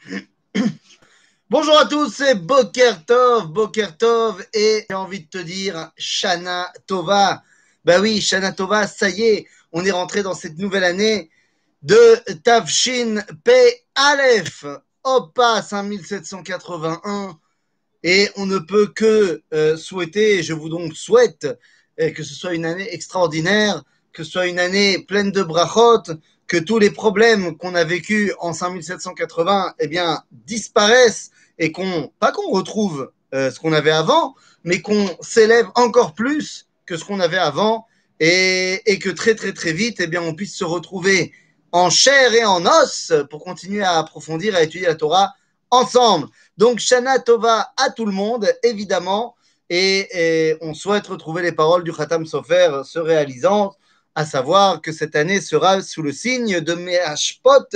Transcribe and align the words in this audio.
Bonjour 1.50 1.78
à 1.78 1.84
tous, 1.84 2.10
c'est 2.10 2.34
Boker 2.34 3.04
Tov, 3.04 3.48
Boker 3.48 3.96
Tov, 3.98 4.44
et 4.54 4.86
j'ai 4.88 4.96
envie 4.96 5.20
de 5.20 5.28
te 5.28 5.38
dire 5.38 5.90
Shana 5.96 6.72
Tova. 6.86 7.42
Bah 7.84 8.00
oui, 8.00 8.20
Shana 8.20 8.52
Tova, 8.52 8.86
ça 8.86 9.10
y 9.10 9.22
est, 9.22 9.46
on 9.72 9.84
est 9.84 9.90
rentré 9.90 10.22
dans 10.22 10.34
cette 10.34 10.58
nouvelle 10.58 10.84
année 10.84 11.30
de 11.82 12.16
Tavshin 12.44 13.22
P. 13.44 13.52
Aleph, 13.94 14.64
Opa 15.04 15.62
5781, 15.62 17.38
et 18.02 18.28
on 18.36 18.46
ne 18.46 18.58
peut 18.58 18.86
que 18.94 19.42
euh, 19.52 19.76
souhaiter, 19.76 20.42
je 20.42 20.54
vous 20.54 20.68
donc 20.68 20.96
souhaite, 20.96 21.46
euh, 22.00 22.10
que 22.10 22.22
ce 22.22 22.34
soit 22.34 22.54
une 22.54 22.64
année 22.64 22.92
extraordinaire, 22.94 23.82
que 24.12 24.24
ce 24.24 24.30
soit 24.30 24.46
une 24.46 24.58
année 24.58 24.98
pleine 25.00 25.30
de 25.30 25.42
brachot, 25.42 26.04
que 26.50 26.56
tous 26.56 26.80
les 26.80 26.90
problèmes 26.90 27.56
qu'on 27.56 27.76
a 27.76 27.84
vécus 27.84 28.32
en 28.40 28.52
5780 28.52 29.74
eh 29.78 29.86
bien, 29.86 30.24
disparaissent 30.32 31.30
et 31.60 31.70
qu'on, 31.70 32.10
pas 32.18 32.32
qu'on 32.32 32.50
retrouve 32.50 33.12
euh, 33.34 33.52
ce 33.52 33.60
qu'on 33.60 33.72
avait 33.72 33.92
avant, 33.92 34.34
mais 34.64 34.82
qu'on 34.82 35.16
s'élève 35.20 35.68
encore 35.76 36.12
plus 36.12 36.66
que 36.86 36.96
ce 36.96 37.04
qu'on 37.04 37.20
avait 37.20 37.38
avant 37.38 37.86
et, 38.18 38.82
et, 38.86 38.98
que 38.98 39.10
très 39.10 39.36
très 39.36 39.52
très 39.52 39.72
vite, 39.72 39.98
eh 40.00 40.08
bien, 40.08 40.22
on 40.22 40.34
puisse 40.34 40.56
se 40.56 40.64
retrouver 40.64 41.32
en 41.70 41.88
chair 41.88 42.34
et 42.34 42.44
en 42.44 42.66
os 42.66 43.12
pour 43.30 43.44
continuer 43.44 43.84
à 43.84 43.98
approfondir, 43.98 44.56
à 44.56 44.62
étudier 44.64 44.88
la 44.88 44.96
Torah 44.96 45.32
ensemble. 45.70 46.26
Donc, 46.56 46.80
Shana 46.80 47.20
Tova 47.20 47.70
à 47.76 47.90
tout 47.90 48.06
le 48.06 48.12
monde, 48.12 48.52
évidemment, 48.64 49.36
et, 49.68 50.08
et 50.50 50.56
on 50.62 50.74
souhaite 50.74 51.06
retrouver 51.06 51.42
les 51.42 51.52
paroles 51.52 51.84
du 51.84 51.92
Khatam 51.92 52.26
Sofer 52.26 52.80
se 52.84 52.98
réalisant 52.98 53.76
à 54.20 54.26
savoir 54.26 54.82
que 54.82 54.92
cette 54.92 55.16
année 55.16 55.40
sera 55.40 55.80
sous 55.80 56.02
le 56.02 56.12
signe 56.12 56.60
de 56.60 56.74
Meashpot, 56.74 57.68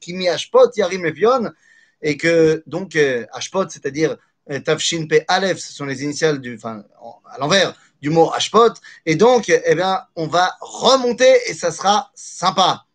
qui 0.00 0.14
Meashpot 0.14 0.70
Yarim 0.74 1.04
Evion, 1.04 1.52
et 2.00 2.16
que 2.16 2.62
donc 2.66 2.96
euh, 2.96 3.26
Ashpot, 3.32 3.68
c'est-à-dire 3.68 4.16
euh, 4.50 4.58
Tafshin 4.60 5.06
P 5.06 5.22
Aleph, 5.28 5.58
ce 5.58 5.72
sont 5.74 5.84
les 5.84 6.02
initiales 6.02 6.40
du, 6.40 6.56
enfin, 6.56 6.82
à 7.30 7.38
l'envers 7.38 7.74
du 8.00 8.08
mot 8.08 8.32
Ashpot, 8.32 8.72
et 9.04 9.16
donc, 9.16 9.50
eh 9.50 9.74
bien, 9.74 10.00
on 10.16 10.26
va 10.26 10.56
remonter 10.60 11.32
et 11.48 11.52
ça 11.52 11.70
sera 11.70 12.10
sympa. 12.14 12.86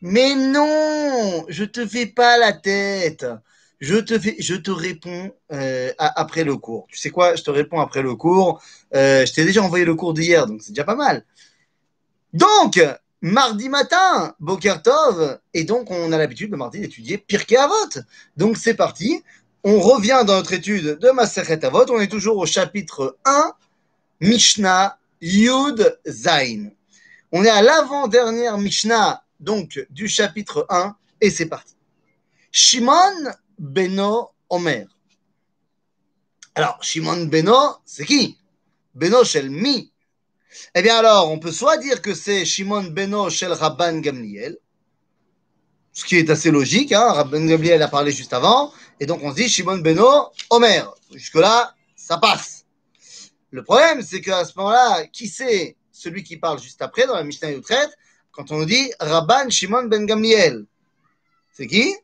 Mais 0.00 0.36
non, 0.36 1.44
je 1.48 1.64
te 1.64 1.84
fais 1.84 2.06
pas 2.06 2.38
la 2.38 2.52
tête. 2.52 3.26
Je 3.84 3.96
te, 3.96 4.14
je 4.38 4.54
te 4.54 4.70
réponds 4.70 5.30
euh, 5.52 5.92
après 5.98 6.42
le 6.42 6.56
cours. 6.56 6.86
Tu 6.90 6.96
sais 6.96 7.10
quoi? 7.10 7.36
Je 7.36 7.42
te 7.42 7.50
réponds 7.50 7.80
après 7.80 8.00
le 8.00 8.14
cours. 8.14 8.62
Euh, 8.94 9.26
je 9.26 9.32
t'ai 9.34 9.44
déjà 9.44 9.62
envoyé 9.62 9.84
le 9.84 9.94
cours 9.94 10.14
d'hier, 10.14 10.46
donc 10.46 10.62
c'est 10.62 10.72
déjà 10.72 10.84
pas 10.84 10.94
mal. 10.94 11.26
Donc, 12.32 12.80
mardi 13.20 13.68
matin, 13.68 14.34
Bokertov, 14.40 15.38
et 15.52 15.64
donc 15.64 15.90
on 15.90 16.12
a 16.12 16.16
l'habitude 16.16 16.50
le 16.50 16.56
mardi 16.56 16.80
d'étudier 16.80 17.18
Pirkei 17.18 17.58
Avot. 17.58 18.00
Donc 18.38 18.56
c'est 18.56 18.72
parti. 18.72 19.22
On 19.64 19.78
revient 19.80 20.24
dans 20.26 20.36
notre 20.36 20.54
étude 20.54 20.98
de 20.98 21.10
Maseret 21.10 21.62
Avot. 21.62 21.84
On 21.90 22.00
est 22.00 22.08
toujours 22.08 22.38
au 22.38 22.46
chapitre 22.46 23.18
1, 23.26 23.52
Mishnah 24.22 24.98
Yud 25.20 25.98
Zain. 26.08 26.70
On 27.32 27.44
est 27.44 27.50
à 27.50 27.60
l'avant-dernière 27.60 28.56
Mishnah, 28.56 29.24
donc 29.40 29.86
du 29.90 30.08
chapitre 30.08 30.64
1, 30.70 30.96
et 31.20 31.28
c'est 31.28 31.50
parti. 31.50 31.74
Shimon 32.50 33.34
Beno 33.58 34.30
Omer. 34.48 34.86
Alors, 36.54 36.82
Shimon 36.82 37.26
Beno, 37.26 37.76
c'est 37.84 38.04
qui? 38.04 38.38
Beno 38.94 39.24
Shel 39.24 39.50
Mi. 39.50 39.92
Eh 40.74 40.82
bien 40.82 40.96
alors, 40.96 41.30
on 41.30 41.38
peut 41.38 41.50
soit 41.50 41.78
dire 41.78 42.00
que 42.00 42.14
c'est 42.14 42.44
Shimon 42.44 42.84
Beno 42.84 43.28
Shel 43.28 43.52
Rabban 43.52 43.98
Gamliel, 43.98 44.56
ce 45.92 46.04
qui 46.04 46.16
est 46.16 46.30
assez 46.30 46.50
logique, 46.50 46.92
hein, 46.92 47.12
Rabban 47.12 47.44
Gamliel 47.44 47.82
a 47.82 47.88
parlé 47.88 48.12
juste 48.12 48.32
avant, 48.32 48.72
et 49.00 49.06
donc 49.06 49.20
on 49.22 49.30
se 49.30 49.36
dit 49.36 49.48
Shimon 49.48 49.78
Beno 49.78 50.28
Omer. 50.50 50.94
Jusque-là, 51.12 51.74
ça 51.96 52.18
passe. 52.18 52.66
Le 53.50 53.62
problème, 53.62 54.02
c'est 54.02 54.20
qu'à 54.20 54.44
ce 54.44 54.52
moment-là, 54.56 55.06
qui 55.06 55.28
c'est 55.28 55.76
celui 55.92 56.22
qui 56.24 56.36
parle 56.36 56.60
juste 56.60 56.82
après 56.82 57.06
dans 57.06 57.14
la 57.14 57.24
Mishnah 57.24 57.50
Yutret, 57.50 57.88
quand 58.32 58.50
on 58.50 58.58
nous 58.58 58.64
dit 58.64 58.92
Rabban 58.98 59.48
Shimon 59.50 59.84
Ben 59.84 60.06
Gamliel? 60.06 60.66
C'est 61.52 61.68
qui? 61.68 61.94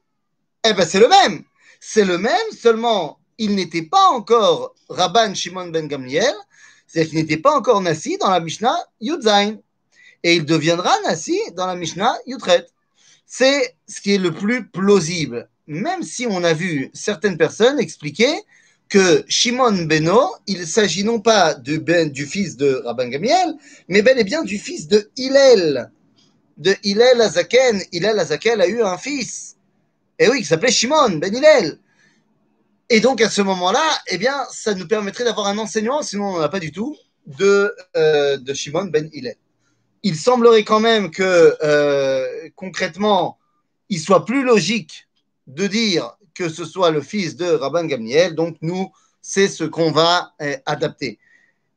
Eh 0.65 0.73
bien, 0.73 0.85
c'est 0.85 1.01
le 1.01 1.09
même. 1.09 1.45
C'est 1.81 2.05
le 2.05 2.19
même, 2.19 2.51
seulement 2.53 3.21
il 3.41 3.55
n'était 3.55 3.83
pas 3.83 4.11
encore 4.11 4.75
Rabban 4.91 5.35
Shimon 5.35 5.69
ben 5.69 5.89
Gamliel, 5.89 6.35
c'est-à-dire 6.87 7.11
qu'il 7.11 7.19
n'était 7.21 7.39
pas 7.39 7.57
encore 7.57 7.81
Nassi 7.81 8.19
dans 8.19 8.31
la 8.31 8.39
Mishnah 8.39 8.77
Yudzain. 9.01 9.57
Et 10.23 10.37
il 10.37 10.45
deviendra 10.45 10.93
Nassi 11.07 11.41
dans 11.57 11.67
la 11.67 11.75
Mishnah 11.75 12.15
Yutret. 12.27 12.67
C'est 13.27 13.77
ce 13.89 14.03
qui 14.03 14.15
est 14.15 14.19
le 14.19 14.33
plus 14.33 14.69
plausible. 14.69 15.49
Même 15.67 16.03
si 16.03 16.27
on 16.29 16.45
a 16.45 16.53
vu 16.53 16.91
certaines 16.93 17.39
personnes 17.39 17.81
expliquer 17.81 18.43
que 18.91 19.25
Shimon 19.27 19.85
Beno, 19.85 20.35
il 20.47 20.67
s'agit 20.67 21.05
non 21.05 21.21
pas 21.21 21.55
ben, 21.55 22.11
du 22.11 22.27
fils 22.27 22.59
de 22.59 22.83
Rabban 22.85 23.09
Gamliel, 23.09 23.55
mais 23.89 24.03
bel 24.03 24.19
et 24.19 24.25
bien 24.25 24.43
du 24.43 24.59
fils 24.59 24.87
de 24.87 25.11
Hillel. 25.17 25.91
De 26.59 26.77
Hillel 26.83 27.23
Azaken. 27.23 27.83
Hillel 27.91 28.19
Azaken 28.19 28.61
a 28.61 28.67
eu 28.67 28.83
un 28.83 28.99
fils. 28.99 29.50
Et 30.21 30.29
oui, 30.29 30.41
qui 30.41 30.45
s'appelait 30.45 30.71
Shimon 30.71 31.17
Ben 31.17 31.35
Hillel. 31.35 31.79
Et 32.91 33.01
donc 33.01 33.23
à 33.23 33.31
ce 33.31 33.41
moment-là, 33.41 33.83
eh 34.09 34.19
bien, 34.19 34.37
ça 34.53 34.75
nous 34.75 34.87
permettrait 34.87 35.25
d'avoir 35.25 35.47
un 35.47 35.57
enseignement, 35.57 36.03
sinon 36.03 36.27
on 36.27 36.33
n'en 36.35 36.41
a 36.43 36.51
pas 36.51 36.61
du 36.61 36.73
tout, 36.73 36.95
de, 37.27 37.75
euh, 37.97 38.55
Shimon 38.55 38.85
Ben 38.85 39.09
Hillel. 39.15 39.37
Il 40.03 40.17
semblerait 40.17 40.63
quand 40.65 40.81
même 40.81 41.11
que 41.11 41.57
euh, 41.63 42.51
concrètement, 42.55 43.39
il 43.89 43.99
soit 43.99 44.27
plus 44.27 44.45
logique 44.45 45.09
de 45.47 45.67
dire 45.67 46.17
que 46.35 46.51
ce 46.51 46.67
soit 46.67 46.91
le 46.91 47.01
fils 47.01 47.37
de 47.37 47.47
Rabban 47.47 47.87
Gamliel. 47.87 48.35
Donc 48.35 48.59
nous, 48.61 48.93
c'est 49.23 49.49
ce 49.49 49.65
qu'on 49.65 49.91
va 49.91 50.35
euh, 50.43 50.57
adapter. 50.67 51.19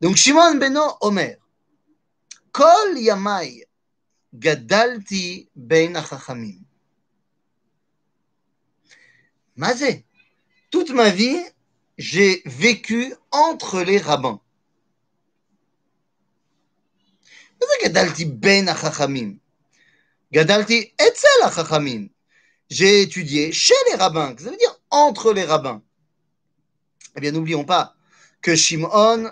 Donc 0.01 0.17
Shimon 0.17 0.55
Beno 0.55 0.81
Omer, 0.99 1.37
Kol 2.51 2.97
Yamai 2.97 3.65
Gadalti 4.33 5.47
Ben 5.55 5.95
Achachamim. 5.95 6.59
Mazé. 9.55 10.05
Toute 10.71 10.91
ma 10.91 11.09
vie, 11.09 11.39
j'ai 11.97 12.41
vécu 12.45 13.13
entre 13.31 13.81
les 13.81 13.99
rabbins. 13.99 14.41
Ben. 18.27 18.69
J'ai 22.69 23.01
étudié 23.01 23.51
chez 23.51 23.73
les 23.89 23.95
rabbins. 23.95 24.35
Ça 24.37 24.49
veut 24.49 24.57
dire 24.57 24.79
entre 24.89 25.33
les 25.33 25.43
rabbins. 25.43 25.81
Eh 27.15 27.21
bien, 27.21 27.31
n'oublions 27.31 27.63
pas 27.63 27.95
que 28.41 28.55
Shimon 28.55 29.31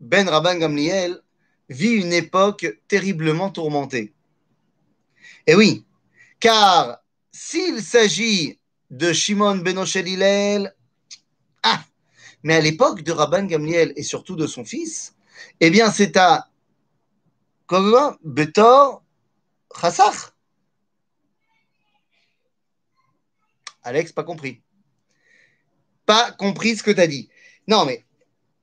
ben 0.00 0.28
Rabban 0.28 0.56
Gamliel 0.56 1.20
vit 1.68 1.92
une 1.92 2.12
époque 2.12 2.66
terriblement 2.88 3.50
tourmentée. 3.50 4.14
Et 5.46 5.54
oui, 5.54 5.84
car 6.38 7.02
s'il 7.32 7.82
s'agit 7.82 8.59
de 8.90 9.12
Shimon 9.12 9.56
Benoshel 9.56 10.08
Hillel. 10.08 10.74
Ah 11.62 11.82
Mais 12.42 12.54
à 12.54 12.60
l'époque 12.60 13.02
de 13.02 13.12
Rabban 13.12 13.44
Gamliel 13.44 13.92
et 13.96 14.02
surtout 14.02 14.36
de 14.36 14.46
son 14.46 14.64
fils, 14.64 15.14
eh 15.60 15.70
bien 15.70 15.90
c'est 15.90 16.16
à 16.16 16.48
quoi 17.66 18.18
Betor 18.24 19.02
Chassach. 19.80 20.32
Alex, 23.82 24.12
pas 24.12 24.24
compris. 24.24 24.60
Pas 26.04 26.32
compris 26.32 26.76
ce 26.76 26.82
que 26.82 26.90
tu 26.90 27.00
as 27.00 27.06
dit. 27.06 27.30
Non, 27.68 27.84
mais 27.84 28.04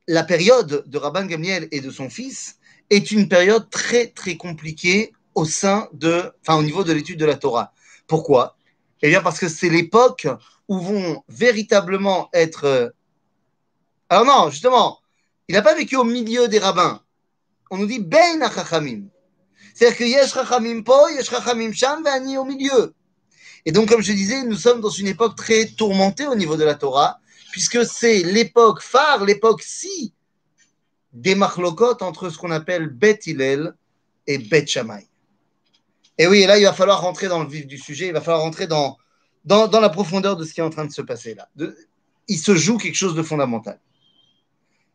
la 0.06 0.22
période 0.22 0.84
de 0.86 0.98
Rabban 0.98 1.24
Gamliel 1.24 1.68
et 1.70 1.80
de 1.80 1.90
son 1.90 2.10
fils 2.10 2.58
est 2.90 3.10
une 3.10 3.28
période 3.28 3.68
très 3.70 4.08
très 4.08 4.36
compliquée 4.36 5.12
au 5.34 5.44
sein 5.44 5.88
de, 5.92 6.30
enfin 6.42 6.58
au 6.58 6.62
niveau 6.62 6.84
de 6.84 6.92
l'étude 6.92 7.18
de 7.18 7.24
la 7.24 7.36
Torah. 7.36 7.72
Pourquoi? 8.06 8.57
Eh 9.02 9.08
bien, 9.08 9.22
parce 9.22 9.38
que 9.38 9.48
c'est 9.48 9.68
l'époque 9.68 10.26
où 10.68 10.78
vont 10.78 11.22
véritablement 11.28 12.28
être. 12.32 12.64
Euh, 12.64 12.88
alors, 14.08 14.24
non, 14.24 14.50
justement, 14.50 14.98
il 15.48 15.54
n'a 15.54 15.62
pas 15.62 15.74
vécu 15.74 15.96
au 15.96 16.04
milieu 16.04 16.48
des 16.48 16.58
rabbins. 16.58 17.02
On 17.70 17.78
nous 17.78 17.86
dit 17.86 18.00
Ben 18.00 18.40
Chachamim. 18.52 19.04
C'est-à-dire 19.74 19.98
que 19.98 20.04
Yesh 20.04 20.32
Chachamim 20.32 20.82
po, 20.82 21.08
Yesh 21.08 21.30
Chachamim 21.30 21.72
sham, 21.72 22.02
Vani 22.02 22.36
au 22.38 22.44
milieu. 22.44 22.94
Et 23.64 23.72
donc, 23.72 23.88
comme 23.88 24.02
je 24.02 24.12
disais, 24.12 24.42
nous 24.44 24.56
sommes 24.56 24.80
dans 24.80 24.90
une 24.90 25.08
époque 25.08 25.36
très 25.36 25.66
tourmentée 25.66 26.26
au 26.26 26.34
niveau 26.34 26.56
de 26.56 26.64
la 26.64 26.74
Torah, 26.74 27.20
puisque 27.52 27.84
c'est 27.84 28.22
l'époque 28.22 28.82
phare, 28.82 29.24
l'époque 29.24 29.62
si 29.62 30.14
des 31.12 31.34
machlokot 31.34 32.02
entre 32.02 32.30
ce 32.30 32.38
qu'on 32.38 32.50
appelle 32.50 32.88
Bet 32.88 33.20
Hillel 33.26 33.74
et 34.26 34.38
Bet 34.38 34.66
Shammai. 34.66 35.06
Et 36.18 36.26
oui, 36.26 36.44
là, 36.46 36.58
il 36.58 36.64
va 36.64 36.72
falloir 36.72 37.00
rentrer 37.00 37.28
dans 37.28 37.42
le 37.42 37.48
vif 37.48 37.66
du 37.66 37.78
sujet, 37.78 38.08
il 38.08 38.12
va 38.12 38.20
falloir 38.20 38.42
rentrer 38.42 38.66
dans, 38.66 38.98
dans, 39.44 39.80
la 39.80 39.88
profondeur 39.88 40.36
de 40.36 40.44
ce 40.44 40.52
qui 40.52 40.60
est 40.60 40.64
en 40.64 40.70
train 40.70 40.84
de 40.84 40.92
se 40.92 41.02
passer 41.02 41.34
là. 41.34 41.48
Il 42.26 42.38
se 42.38 42.54
joue 42.56 42.76
quelque 42.76 42.96
chose 42.96 43.14
de 43.14 43.22
fondamental. 43.22 43.80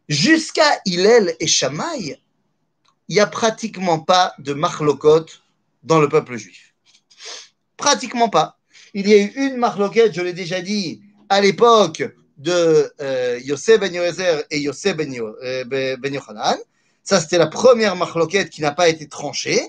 Jusqu'à 0.10 0.82
Hillel 0.86 1.36
et 1.40 1.48
Shamaï, 1.48 2.20
il 3.08 3.16
n'y 3.16 3.22
a 3.22 3.28
pratiquement 3.28 4.00
pas 4.00 4.34
de 4.38 4.54
marlokot 4.54 5.26
dans 5.84 6.00
le 6.00 6.10
peuple 6.10 6.36
juif. 6.36 6.74
Pratiquement 7.78 8.30
pas. 8.30 8.58
Il 8.94 9.08
y 9.08 9.14
a 9.14 9.18
eu 9.18 9.32
une 9.36 9.58
marloquette, 9.58 10.14
je 10.14 10.22
l'ai 10.22 10.34
déjà 10.34 10.62
dit, 10.62 11.02
à 11.30 11.42
l'époque 11.42 12.04
de 12.38 12.94
euh, 13.02 13.40
Yosef 13.44 13.80
ben 13.80 13.94
Yoézer 13.94 14.44
et 14.52 14.60
Yosef 14.60 14.96
ben, 14.96 15.14
euh, 15.18 15.64
ben, 15.66 15.98
ben 16.00 16.14
Yochanan. 16.14 16.58
Ça, 17.04 17.20
c'était 17.20 17.38
la 17.38 17.48
première 17.48 17.96
marloquette 17.96 18.50
qui 18.50 18.62
n'a 18.62 18.72
pas 18.72 18.90
été 18.90 19.08
tranchée. 19.08 19.62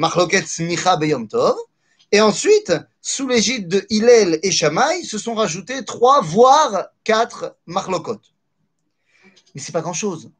Marloquette 0.00 0.48
Smicha 0.48 0.96
Beyom 0.96 1.28
Tov. 1.28 1.56
Et 2.10 2.22
ensuite, 2.22 2.72
sous 3.02 3.28
l'égide 3.28 3.68
de 3.68 3.86
Hillel 3.90 4.40
et 4.42 4.50
Shammai, 4.50 5.04
se 5.04 5.18
sont 5.18 5.34
rajoutés 5.34 5.84
trois, 5.84 6.22
voire 6.22 6.86
quatre 7.04 7.58
marloquotes. 7.66 8.32
Mais 9.54 9.60
c'est 9.60 9.72
pas 9.72 9.82
grand-chose. 9.82 10.32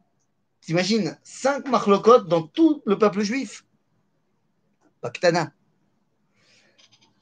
T'imagines, 0.62 1.18
cinq 1.22 1.68
marloquotes 1.68 2.26
dans 2.26 2.42
tout 2.42 2.82
le 2.86 2.96
peuple 2.96 3.20
juif. 3.20 3.66
Baktana. 5.02 5.52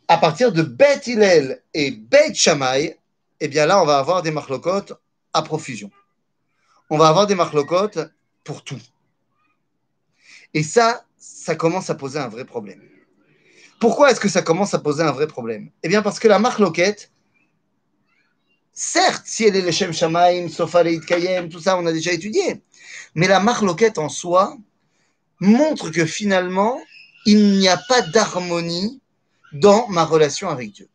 À 0.06 0.19
partir 0.19 0.52
de 0.52 0.62
Beth 0.62 1.08
Hillel 1.08 1.64
et 1.75 1.90
Beth 1.90 2.37
Shammai, 2.37 3.00
eh 3.40 3.49
bien 3.49 3.67
là, 3.67 3.82
on 3.82 3.85
va 3.85 3.99
avoir 3.99 4.23
des 4.23 4.31
marloquotes 4.31 4.93
à 5.32 5.43
profusion. 5.43 5.90
On 6.88 6.99
va 6.99 7.08
avoir 7.08 7.26
des 7.26 7.35
marloquotes 7.35 7.99
pour 8.44 8.62
tout. 8.62 8.81
Et 10.55 10.62
ça, 10.62 11.05
ça 11.48 11.54
commence 11.54 11.88
à 11.88 11.94
poser 11.94 12.18
un 12.18 12.28
vrai 12.28 12.44
problème. 12.44 12.82
Pourquoi 13.80 14.10
est-ce 14.10 14.20
que 14.20 14.28
ça 14.28 14.42
commence 14.42 14.74
à 14.74 14.80
poser 14.80 15.02
un 15.02 15.12
vrai 15.12 15.26
problème? 15.26 15.70
Eh 15.82 15.88
bien, 15.88 16.02
parce 16.02 16.18
que 16.18 16.28
la 16.28 16.38
marloquette, 16.38 17.10
certes, 18.74 19.22
si 19.24 19.44
elle 19.44 19.56
est 19.56 19.62
le 19.62 19.70
Shem 19.70 19.94
Shamaim, 19.94 20.50
Sofa 20.50 20.84
Kayem, 20.84 21.48
tout 21.48 21.60
ça, 21.60 21.78
on 21.78 21.86
a 21.86 21.92
déjà 21.92 22.12
étudié, 22.12 22.62
mais 23.14 23.28
la 23.28 23.40
marloquette 23.40 23.96
en 23.96 24.10
soi 24.10 24.58
montre 25.40 25.88
que 25.88 26.04
finalement, 26.04 26.82
il 27.24 27.52
n'y 27.52 27.68
a 27.68 27.78
pas 27.88 28.02
d'harmonie 28.02 29.00
dans 29.54 29.88
ma 29.88 30.04
relation 30.04 30.50
avec 30.50 30.72
Dieu. 30.72 30.90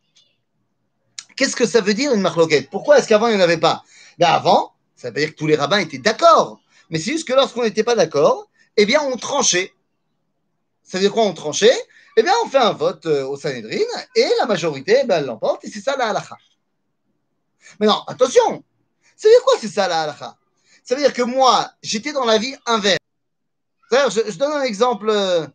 Qu'est-ce 1.36 1.56
que 1.56 1.66
ça 1.66 1.82
veut 1.82 1.96
dire 1.96 2.14
une 2.14 2.22
marloquette 2.22 2.70
Pourquoi 2.70 3.00
est-ce 3.00 3.08
qu'avant 3.08 3.28
il 3.28 3.38
n'y 3.38 3.42
en 3.42 3.44
avait 3.44 3.58
pas? 3.58 3.84
Ben 4.20 4.28
Avant, 4.28 4.74
ça 4.96 5.10
veut 5.10 5.20
dire 5.20 5.32
que 5.32 5.36
tous 5.36 5.48
les 5.48 5.56
rabbins 5.56 5.80
étaient 5.80 5.98
d'accord. 5.98 6.62
Mais 6.92 7.00
c'est 7.00 7.14
juste 7.14 7.28
que 7.28 7.34
lorsqu'on 7.34 7.64
n'était 7.64 7.84
pas 7.84 7.96
d'accord, 7.96 8.52
eh 8.78 8.86
bien 8.86 9.02
on 9.02 9.18
tranchait. 9.18 9.74
Ça 10.84 10.98
veut 10.98 11.04
dire 11.04 11.14
quoi 11.14 11.24
on 11.24 11.34
tranchait? 11.34 11.78
Eh 12.16 12.24
bien 12.24 12.34
on 12.44 12.50
fait 12.50 12.58
un 12.58 12.74
vote 12.74 13.06
euh, 13.06 13.26
au 13.26 13.38
Sanhedrin 13.38 13.80
et 14.16 14.28
la 14.40 14.46
majorité, 14.46 15.04
ben, 15.06 15.18
elle 15.20 15.26
l'emporte 15.26 15.66
et 15.66 15.70
c'est 15.70 15.82
ça 15.82 15.96
la 15.98 16.10
halakha. 16.10 16.38
Mais 17.80 17.88
non, 17.88 18.04
attention 18.08 18.64
Ça 19.16 19.28
veut 19.28 19.34
dire 19.34 19.44
quoi 19.44 19.54
c'est 19.60 19.68
ça 19.68 19.88
la 19.88 20.04
halakha? 20.04 20.38
Ça 20.84 20.96
veut 20.96 21.02
dire 21.02 21.14
que 21.14 21.24
moi, 21.24 21.72
j'étais 21.82 22.12
dans 22.12 22.26
la 22.26 22.38
vie 22.38 22.56
inverse. 22.66 22.98
Je, 23.92 24.32
je, 24.32 24.38
donne 24.38 24.52
un 24.52 24.64
exemple. 24.64 25.10
Euh, 25.10 25.48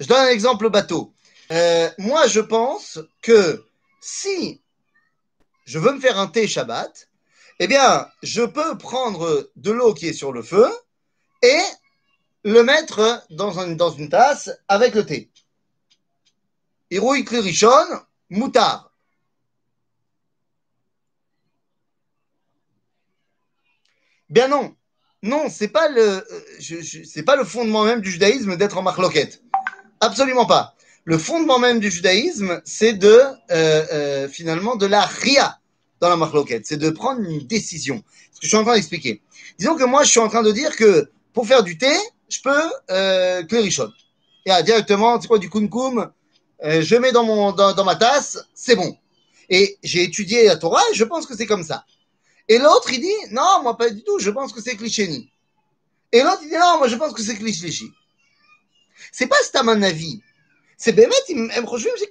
je 0.00 0.06
donne 0.06 0.26
un 0.26 0.30
exemple 0.30 0.68
bateau. 0.68 1.12
Euh, 1.52 1.90
moi, 1.98 2.26
je 2.26 2.40
pense 2.40 2.98
que 3.20 3.64
si 4.00 4.60
je 5.64 5.78
veux 5.78 5.92
me 5.92 6.00
faire 6.00 6.18
un 6.18 6.26
thé 6.26 6.48
Shabbat, 6.48 7.08
eh 7.60 7.66
bien, 7.66 8.08
je 8.22 8.42
peux 8.42 8.76
prendre 8.78 9.50
de 9.54 9.70
l'eau 9.70 9.94
qui 9.94 10.08
est 10.08 10.12
sur 10.12 10.32
le 10.32 10.42
feu 10.42 10.68
et 11.42 11.60
le 12.44 12.62
mettre 12.62 13.24
dans, 13.30 13.52
une 13.58 14.08
tasse 14.08 14.50
avec 14.68 14.94
le 14.94 15.04
thé. 15.06 15.30
Irouille 16.90 17.24
Klirichon, 17.24 17.68
moutard. 18.30 18.92
Bien 24.28 24.48
non, 24.48 24.74
non, 25.22 25.48
c'est 25.50 25.68
pas 25.68 25.88
le, 25.88 26.26
pas 27.26 27.36
le 27.36 27.44
fondement 27.44 27.84
même 27.84 28.00
du 28.00 28.10
judaïsme 28.10 28.56
d'être 28.56 28.78
en 28.78 28.82
marloquette. 28.82 29.42
Absolument 30.00 30.46
pas 30.46 30.74
le 31.04 31.18
fondement 31.18 31.58
même 31.58 31.80
du 31.80 31.90
judaïsme, 31.90 32.60
c'est 32.64 32.92
de 32.92 33.08
euh, 33.08 33.34
euh, 33.50 34.28
finalement 34.28 34.76
de 34.76 34.86
la 34.86 35.04
ria 35.04 35.58
dans 36.00 36.08
la 36.08 36.16
marloquette, 36.16 36.66
c'est 36.66 36.76
de 36.76 36.90
prendre 36.90 37.20
une 37.20 37.46
décision. 37.46 38.02
Ce 38.32 38.40
que 38.40 38.46
je 38.46 38.48
suis 38.48 38.56
en 38.56 38.64
train 38.64 38.74
d'expliquer. 38.74 39.20
Disons 39.58 39.76
que 39.76 39.84
moi, 39.84 40.04
je 40.04 40.10
suis 40.10 40.20
en 40.20 40.28
train 40.28 40.42
de 40.42 40.52
dire 40.52 40.74
que 40.76 41.10
pour 41.32 41.46
faire 41.46 41.62
du 41.62 41.78
thé, 41.78 41.92
je 42.32 42.42
peux 42.42 42.72
euh. 42.90 43.42
Et 44.44 44.52
euh, 44.52 44.62
directement, 44.62 45.18
tu 45.18 45.22
sais 45.22 45.28
quoi, 45.28 45.38
du 45.38 45.48
kumkum, 45.48 46.10
euh, 46.64 46.82
je 46.82 46.96
mets 46.96 47.12
dans, 47.12 47.24
mon, 47.24 47.52
dans, 47.52 47.84
ma 47.84 47.96
tasse, 47.96 48.38
c'est 48.54 48.76
bon. 48.76 48.96
Et 49.48 49.78
j'ai 49.82 50.02
étudié 50.04 50.46
la 50.46 50.56
Torah 50.56 50.80
je 50.94 51.04
pense 51.04 51.26
que 51.26 51.36
c'est 51.36 51.46
comme 51.46 51.62
ça. 51.62 51.84
Et 52.48 52.58
l'autre, 52.58 52.92
il 52.92 53.00
dit, 53.00 53.32
non, 53.32 53.62
moi 53.62 53.76
pas 53.76 53.90
du 53.90 54.02
tout, 54.02 54.18
je 54.18 54.30
pense 54.30 54.52
que 54.52 54.60
c'est 54.60 54.76
Klisheni. 54.76 55.30
Et 56.10 56.22
l'autre, 56.22 56.40
il 56.42 56.48
dit, 56.48 56.56
non, 56.56 56.78
moi 56.78 56.88
je 56.88 56.96
pense 56.96 57.12
que 57.12 57.22
c'est 57.22 57.36
Klishlishi. 57.36 57.90
C'est 59.12 59.26
pas 59.26 59.36
c'est 59.42 59.56
à 59.56 59.62
mon 59.62 59.80
avis. 59.82 60.20
C'est 60.76 60.92
Bémet, 60.92 61.14
ils 61.28 61.36
me 61.36 61.50
c'est 61.50 62.10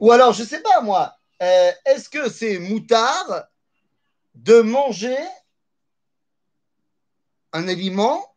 Ou 0.00 0.12
alors, 0.12 0.32
je 0.32 0.42
sais 0.42 0.60
pas 0.60 0.80
moi, 0.80 1.14
euh, 1.42 1.70
est-ce 1.86 2.08
que 2.08 2.28
c'est 2.28 2.58
moutard 2.58 3.44
de 4.34 4.60
manger 4.60 5.16
un 7.56 7.68
aliment 7.68 8.34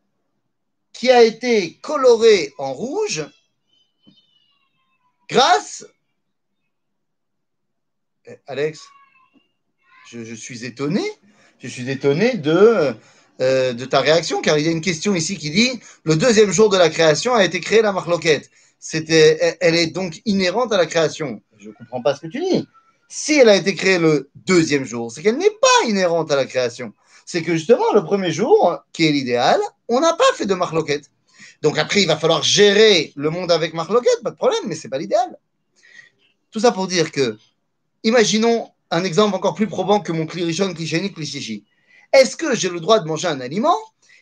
qui 0.93 1.11
a 1.11 1.23
été 1.23 1.77
coloré 1.81 2.53
en 2.57 2.73
rouge 2.73 3.25
grâce. 5.27 5.85
Eh, 8.25 8.37
Alex, 8.47 8.81
je, 10.09 10.33
suis 10.33 10.65
étonné. 10.65 11.03
Je 11.59 11.67
suis 11.67 11.89
étonné 11.89 12.37
de 12.37 12.95
euh, 13.41 13.73
de 13.73 13.85
ta 13.85 14.01
réaction, 14.01 14.41
car 14.41 14.57
il 14.57 14.65
y 14.65 14.67
a 14.67 14.71
une 14.71 14.81
question 14.81 15.15
ici 15.15 15.37
qui 15.37 15.49
dit 15.49 15.79
le 16.03 16.15
deuxième 16.15 16.51
jour 16.51 16.69
de 16.69 16.77
la 16.77 16.89
création 16.89 17.33
a 17.33 17.45
été 17.45 17.59
créé 17.59 17.81
la 17.81 17.91
marloquette. 17.91 18.49
C'était, 18.79 19.57
elle 19.59 19.75
est 19.75 19.87
donc 19.87 20.21
inhérente 20.25 20.73
à 20.73 20.77
la 20.77 20.85
création. 20.85 21.41
Je 21.57 21.69
ne 21.69 21.73
comprends 21.73 22.01
pas 22.01 22.15
ce 22.15 22.21
que 22.21 22.27
tu 22.27 22.39
dis. 22.39 22.67
Si 23.09 23.33
elle 23.33 23.49
a 23.49 23.55
été 23.55 23.75
créée 23.75 23.99
le 23.99 24.29
deuxième 24.35 24.85
jour, 24.85 25.11
c'est 25.11 25.21
qu'elle 25.21 25.37
n'est 25.37 25.57
pas 25.61 25.87
inhérente 25.87 26.31
à 26.31 26.35
la 26.35 26.45
création. 26.45 26.93
C'est 27.31 27.43
que 27.43 27.55
justement, 27.55 27.93
le 27.93 28.03
premier 28.03 28.31
jour, 28.31 28.79
qui 28.91 29.05
est 29.05 29.11
l'idéal, 29.11 29.61
on 29.87 29.99
n'a 29.99 30.13
pas 30.13 30.31
fait 30.33 30.47
de 30.47 30.55
marloquette. 30.55 31.11
Donc 31.61 31.77
après, 31.77 32.01
il 32.01 32.07
va 32.07 32.17
falloir 32.17 32.41
gérer 32.41 33.13
le 33.15 33.29
monde 33.29 33.51
avec 33.51 33.75
marloquette, 33.75 34.23
pas 34.23 34.31
de 34.31 34.35
problème, 34.35 34.63
mais 34.65 34.73
c'est 34.73 34.89
pas 34.89 34.97
l'idéal. 34.97 35.37
Tout 36.49 36.59
ça 36.59 36.71
pour 36.71 36.87
dire 36.87 37.11
que, 37.11 37.37
imaginons 38.03 38.71
un 38.89 39.03
exemple 39.03 39.35
encore 39.35 39.53
plus 39.53 39.67
probant 39.67 39.99
que 39.99 40.11
mon 40.11 40.25
clirichon, 40.25 40.73
clichéni, 40.73 41.13
clichichi. 41.13 41.65
Est-ce 42.13 42.35
que 42.35 42.55
j'ai 42.55 42.69
le 42.69 42.79
droit 42.79 42.99
de 42.99 43.07
manger 43.07 43.27
un 43.27 43.41
aliment 43.41 43.77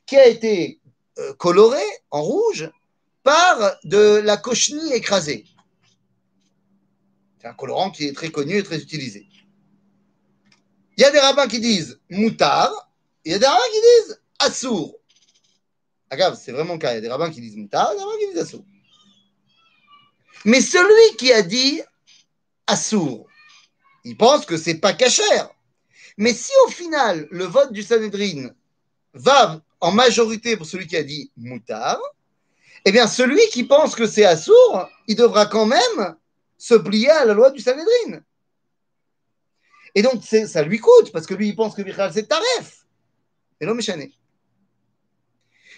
qui 0.05 0.17
a 0.17 0.27
été 0.27 0.81
euh, 1.17 1.33
coloré 1.35 1.85
en 2.11 2.21
rouge 2.21 2.69
par 3.23 3.77
de 3.85 4.17
la 4.17 4.35
cochenille 4.35 4.91
écrasée? 4.91 5.45
C'est 7.39 7.47
un 7.47 7.53
colorant 7.53 7.89
qui 7.89 8.05
est 8.05 8.13
très 8.13 8.31
connu 8.31 8.57
et 8.57 8.63
très 8.63 8.79
utilisé. 8.79 9.29
Il 10.97 11.03
y 11.03 11.05
a 11.05 11.11
des 11.11 11.19
rabbins 11.19 11.47
qui 11.47 11.61
disent 11.61 12.01
moutard, 12.09 12.86
il 13.27 13.31
y 13.31 13.33
a 13.33 13.39
des 13.39 13.45
rabbins 13.45 13.59
qui 13.73 13.81
disent 13.81 14.21
assour. 14.39 14.95
Regarde, 16.09 16.37
c'est 16.37 16.53
vraiment 16.53 16.75
le 16.75 16.79
cas. 16.79 16.93
Il 16.93 16.95
y 16.95 16.97
a 16.99 17.01
des 17.01 17.09
rabbins 17.09 17.29
qui 17.29 17.41
disent 17.41 17.57
moutard, 17.57 17.91
des 17.93 17.99
rabbins 17.99 18.17
qui 18.21 18.27
disent 18.29 18.41
assour. 18.41 18.63
Mais 20.45 20.61
celui 20.61 21.17
qui 21.17 21.33
a 21.33 21.41
dit 21.41 21.81
assour, 22.67 23.27
il 24.05 24.15
pense 24.15 24.45
que 24.45 24.55
c'est 24.55 24.75
pas 24.75 24.93
cachère. 24.93 25.49
Mais 26.15 26.33
si 26.33 26.53
au 26.65 26.69
final, 26.69 27.27
le 27.29 27.43
vote 27.43 27.73
du 27.73 27.83
Sanhedrin 27.83 28.51
va 29.13 29.59
en 29.81 29.91
majorité 29.91 30.55
pour 30.55 30.65
celui 30.65 30.87
qui 30.87 30.95
a 30.95 31.03
dit 31.03 31.29
moutard, 31.35 31.99
eh 32.85 32.93
bien, 32.93 33.07
celui 33.07 33.45
qui 33.49 33.65
pense 33.65 33.93
que 33.93 34.07
c'est 34.07 34.23
assourd, 34.23 34.87
il 35.09 35.17
devra 35.17 35.47
quand 35.47 35.65
même 35.65 36.15
se 36.57 36.75
plier 36.75 37.09
à 37.09 37.25
la 37.25 37.33
loi 37.33 37.51
du 37.51 37.59
Sanhedrin. 37.59 38.21
Et 39.95 40.01
donc, 40.01 40.23
ça 40.23 40.61
lui 40.61 40.79
coûte, 40.79 41.11
parce 41.11 41.25
que 41.25 41.33
lui, 41.33 41.49
il 41.49 41.55
pense 41.57 41.75
que 41.75 41.81
Michal, 41.81 42.13
c'est 42.13 42.27
taref. 42.27 42.86
Et 43.59 43.65
l'homme 43.65 43.79
est 43.79 44.11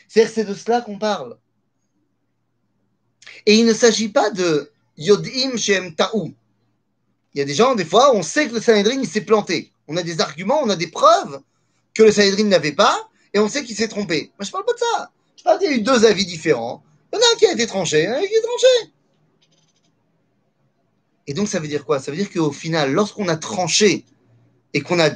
C'est-à-dire 0.08 0.34
c'est 0.34 0.46
de 0.46 0.54
cela 0.54 0.82
qu'on 0.82 0.98
parle. 1.00 1.38
Et 3.46 3.56
il 3.56 3.66
ne 3.66 3.74
s'agit 3.74 4.10
pas 4.10 4.32
de 4.32 4.72
Yodim 4.98 5.56
Shem 5.58 5.96
Ta'ou. 5.96 6.34
Il 7.34 7.40
y 7.40 7.42
a 7.42 7.46
des 7.46 7.54
gens, 7.54 7.76
des 7.76 7.86
fois, 7.86 8.14
on 8.16 8.24
sait 8.24 8.48
que 8.48 8.56
le 8.56 8.62
Sanhedrin, 8.62 9.00
il 9.00 9.08
s'est 9.08 9.22
planté 9.22 9.72
on 9.90 9.98
a 9.98 10.04
des 10.04 10.22
arguments, 10.22 10.62
on 10.64 10.70
a 10.70 10.76
des 10.76 10.88
preuves 10.88 11.42
que 11.94 12.04
le 12.04 12.12
Sanhedrin 12.12 12.44
n'avait 12.44 12.72
pas, 12.72 13.10
et 13.34 13.40
on 13.40 13.50
sait 13.50 13.64
qu'il 13.64 13.76
s'est 13.76 13.88
trompé. 13.88 14.32
Moi, 14.38 14.46
je 14.46 14.52
parle 14.52 14.64
pas 14.64 14.74
de 14.74 14.78
ça. 14.78 15.12
Je 15.36 15.44
parle 15.44 15.60
qu'il 15.60 15.72
y 15.72 15.74
a 15.74 15.78
eu 15.78 15.82
deux 15.82 16.06
avis 16.06 16.26
différents. 16.26 16.84
Il 17.12 17.16
y 17.16 17.20
en 17.20 17.22
a 17.22 17.26
un 17.34 17.38
qui 17.38 17.46
a 17.48 17.52
été 17.52 17.66
tranché, 17.66 18.06
un 18.06 18.22
qui 18.22 18.34
est 18.34 18.42
tranché. 18.42 18.94
Et 21.26 21.34
donc, 21.34 21.48
ça 21.48 21.60
veut 21.60 21.68
dire 21.68 21.86
quoi? 21.86 22.00
Ça 22.00 22.12
veut 22.12 22.18
dire 22.18 22.32
qu'au 22.32 22.52
final, 22.52 22.92
lorsqu'on 22.94 23.28
a 23.28 23.36
tranché 23.36 24.06
et 24.74 24.82
qu'on 24.82 25.00
a 25.00 25.10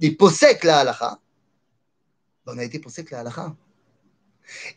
des 0.00 0.10
possèques 0.10 0.64
halakha, 0.64 1.10
ben, 1.10 1.18
on 2.46 2.58
a 2.58 2.64
été 2.64 2.78
possèques 2.78 3.10
la 3.10 3.20
halakha. 3.20 3.54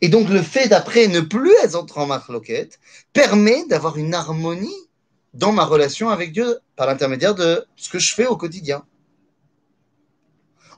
Et 0.00 0.08
donc, 0.08 0.28
le 0.28 0.42
fait 0.42 0.68
d'après 0.68 1.06
ne 1.06 1.20
plus 1.20 1.54
être 1.62 1.98
en 1.98 2.06
marloquette 2.06 2.80
permet 3.12 3.64
d'avoir 3.66 3.96
une 3.96 4.14
harmonie 4.14 4.88
dans 5.32 5.52
ma 5.52 5.64
relation 5.64 6.08
avec 6.08 6.32
Dieu 6.32 6.58
par 6.74 6.86
l'intermédiaire 6.86 7.36
de 7.36 7.64
ce 7.76 7.88
que 7.88 8.00
je 8.00 8.14
fais 8.14 8.26
au 8.26 8.36
quotidien. 8.36 8.84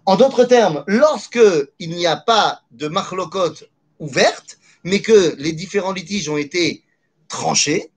En 0.05 0.17
d'autres 0.17 0.45
termes, 0.45 0.85
lorsque 0.87 1.41
il 1.79 1.91
n'y 1.91 2.07
a 2.07 2.17
pas 2.17 2.63
de 2.71 2.89
marlocote 2.89 3.71
ouverte, 3.99 4.59
mais 4.85 5.01
que 5.01 5.35
les 5.37 5.53
différents 5.53 5.93
litiges 5.93 6.29
ont 6.29 6.37
été 6.37 6.85
tranchés, 7.29 7.91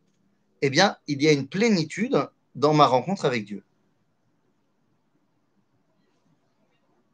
eh 0.61 0.69
bien, 0.69 0.95
il 1.07 1.21
y 1.21 1.27
a 1.27 1.31
une 1.31 1.47
plénitude 1.47 2.29
dans 2.53 2.73
ma 2.73 2.85
rencontre 2.85 3.25
avec 3.25 3.43
Dieu. 3.43 3.63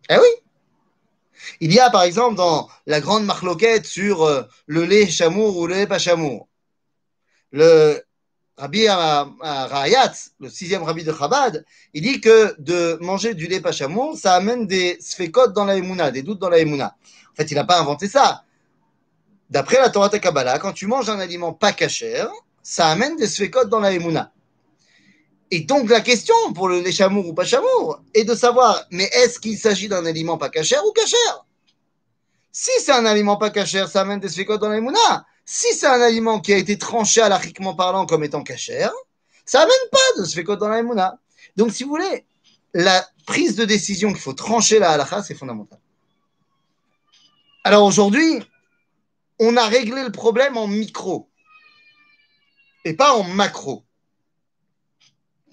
Eh 0.09 0.17
oui 0.17 0.41
Il 1.59 1.73
y 1.73 1.79
a, 1.79 1.89
par 1.89 2.03
exemple, 2.03 2.35
dans 2.35 2.69
la 2.85 2.99
grande 2.99 3.25
marloquette 3.25 3.85
sur 3.85 4.23
euh, 4.23 4.43
le 4.67 4.85
lait 4.85 5.07
chamour 5.07 5.57
ou 5.57 5.67
le 5.67 5.75
lait 5.75 5.87
pas 5.87 5.99
chamour, 5.99 6.47
le 7.51 8.01
Rabbi 8.57 8.87
Rayat, 8.87 10.13
le 10.39 10.49
sixième 10.49 10.83
rabbi 10.83 11.03
de 11.03 11.11
Chabad, 11.11 11.65
il 11.93 12.03
dit 12.03 12.21
que 12.21 12.55
de 12.59 12.97
manger 13.01 13.33
du 13.33 13.47
lait 13.47 13.59
pas 13.59 13.71
chamour, 13.71 14.17
ça 14.17 14.35
amène 14.35 14.67
des 14.67 14.97
sfekot 15.01 15.47
dans 15.47 15.65
la 15.65 15.75
émouna, 15.75 16.11
des 16.11 16.21
doutes 16.21 16.39
dans 16.39 16.49
la 16.49 16.59
émouna. 16.59 16.95
En 17.31 17.35
fait, 17.35 17.49
il 17.49 17.55
n'a 17.55 17.63
pas 17.63 17.79
inventé 17.79 18.07
ça. 18.07 18.43
D'après 19.49 19.79
la 19.79 19.89
Torah 19.89 20.09
Kabbalah, 20.09 20.59
quand 20.59 20.73
tu 20.73 20.85
manges 20.85 21.09
un 21.09 21.19
aliment 21.19 21.53
pas 21.53 21.71
cachère, 21.71 22.29
ça 22.61 22.87
amène 22.87 23.15
des 23.15 23.27
sfekot 23.27 23.65
dans 23.65 23.79
la 23.79 23.93
émouna. 23.93 24.31
Et 25.53 25.59
donc 25.61 25.89
la 25.89 25.99
question 25.99 26.33
pour 26.53 26.69
le 26.69 26.79
lait 26.79 26.93
chamour 26.93 27.27
ou 27.27 27.33
pas 27.33 27.43
chamour 27.43 28.01
est 28.13 28.23
de 28.23 28.33
savoir, 28.33 28.85
mais 28.89 29.03
est-ce 29.13 29.37
qu'il 29.37 29.57
s'agit 29.57 29.89
d'un 29.89 30.05
aliment 30.05 30.37
pas 30.37 30.49
cachère 30.49 30.81
ou 30.85 30.91
cachère 30.93 31.45
Si 32.53 32.71
c'est 32.79 32.93
un 32.93 33.05
aliment 33.05 33.35
pas 33.35 33.49
cachère, 33.49 33.89
ça 33.89 34.01
amène 34.01 34.21
des 34.21 34.29
sfekot 34.29 34.57
dans 34.57 34.69
la 34.69 34.77
émouna. 34.77 35.25
Si 35.45 35.73
c'est 35.73 35.87
un 35.87 35.99
aliment 36.01 36.39
qui 36.39 36.53
a 36.53 36.57
été 36.57 36.77
tranché 36.77 37.21
alachiquement 37.21 37.75
parlant 37.75 38.05
comme 38.05 38.23
étant 38.23 38.43
cachère, 38.43 38.93
ça 39.45 39.61
amène 39.61 39.89
pas 39.91 40.21
de 40.21 40.25
sfekot 40.25 40.55
dans 40.55 40.69
la 40.69 40.79
émouna. 40.79 41.19
Donc 41.57 41.73
si 41.73 41.83
vous 41.83 41.89
voulez, 41.89 42.25
la 42.73 43.05
prise 43.25 43.57
de 43.57 43.65
décision 43.65 44.13
qu'il 44.13 44.21
faut 44.21 44.31
trancher 44.31 44.79
la 44.79 44.91
halakha, 44.91 45.21
c'est 45.21 45.35
fondamental. 45.35 45.79
Alors 47.65 47.83
aujourd'hui, 47.83 48.41
on 49.37 49.57
a 49.57 49.65
réglé 49.65 50.01
le 50.03 50.11
problème 50.11 50.55
en 50.55 50.67
micro 50.67 51.27
et 52.85 52.93
pas 52.93 53.13
en 53.13 53.23
macro. 53.23 53.83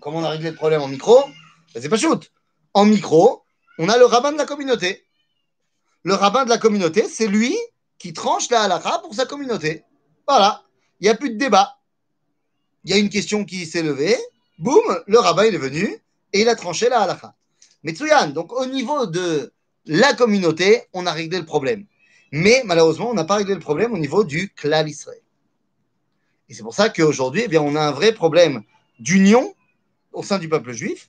Comment 0.01 0.19
on 0.19 0.25
a 0.25 0.31
réglé 0.31 0.51
le 0.51 0.57
problème 0.57 0.81
en 0.81 0.89
micro 0.89 1.19
ben, 1.75 1.81
C'est 1.81 1.89
pas 1.89 1.97
shoot. 1.97 2.31
En 2.75 2.85
micro, 2.85 3.43
on 3.79 3.89
a 3.89 3.97
le 3.97 4.05
rabbin 4.05 4.33
de 4.33 4.39
la 4.39 4.47
communauté. 4.47 5.05
Le 6.05 6.15
rabbin 6.15 6.45
de 6.45 6.51
la 6.51 6.59
communauté, 6.59 7.09
c'est 7.09 7.27
lui 7.27 7.57
qui 7.99 8.13
tranche 8.13 8.49
la 8.51 8.63
halakha 8.63 9.01
pour 9.01 9.15
sa 9.15 9.27
communauté. 9.27 9.85
Voilà. 10.27 10.63
Il 11.01 11.05
n'y 11.05 11.11
a 11.11 11.15
plus 11.15 11.31
de 11.31 11.37
débat. 11.37 11.79
Il 12.85 12.91
y 12.91 12.95
a 12.95 12.97
une 12.97 13.11
question 13.11 13.45
qui 13.45 13.67
s'est 13.67 13.83
levée. 13.83 14.17
Boum, 14.59 14.83
le 15.07 15.19
rabbin 15.19 15.45
est 15.45 15.57
venu 15.57 15.85
et 16.33 16.43
il 16.43 16.49
a 16.49 16.55
tranché 16.55 16.89
la 16.89 17.01
halakha. 17.01 17.35
Mais 17.83 17.93
donc 18.33 18.53
au 18.53 18.67
niveau 18.67 19.07
de 19.07 19.53
la 19.87 20.15
communauté, 20.15 20.83
on 20.93 21.07
a 21.07 21.13
réglé 21.13 21.39
le 21.39 21.45
problème. 21.45 21.87
Mais 22.33 22.63
malheureusement, 22.65 23.11
on 23.11 23.15
n'a 23.15 23.25
pas 23.25 23.37
réglé 23.37 23.55
le 23.55 23.61
problème 23.61 23.93
au 23.93 23.99
niveau 23.99 24.25
du 24.25 24.53
clan. 24.53 24.85
Et 26.49 26.55
c'est 26.55 26.63
pour 26.63 26.75
ça 26.75 26.89
qu'aujourd'hui, 26.89 27.45
eh 27.51 27.59
on 27.59 27.75
a 27.77 27.81
un 27.81 27.93
vrai 27.93 28.13
problème 28.13 28.63
d'union 28.99 29.55
au 30.19 30.23
sein 30.23 30.39
du 30.39 30.49
peuple 30.49 30.73
juif, 30.73 31.09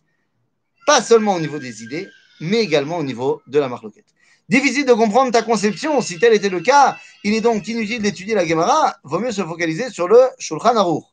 pas 0.86 1.02
seulement 1.02 1.36
au 1.36 1.40
niveau 1.40 1.60
des 1.60 1.84
idées, 1.84 2.08
mais 2.40 2.60
également 2.60 2.98
au 2.98 3.04
niveau 3.04 3.42
de 3.48 3.60
la 3.60 3.68
marloquette. 3.68 4.06
Difficile 4.48 4.86
de 4.86 4.94
comprendre 4.94 5.32
ta 5.32 5.42
conception, 5.42 6.02
si 6.02 6.20
tel 6.20 6.34
était 6.34 6.50
le 6.50 6.62
cas, 6.62 6.98
il 7.24 7.34
est 7.34 7.42
donc 7.42 7.68
inutile 7.68 8.02
d'étudier 8.02 8.36
la 8.36 8.46
Gemara, 8.46 8.98
vaut 9.04 9.20
mieux 9.20 9.32
se 9.32 9.44
focaliser 9.44 9.90
sur 9.90 10.08
le 10.08 10.20
Shulchan 10.40 10.76
Aruch. 10.76 11.04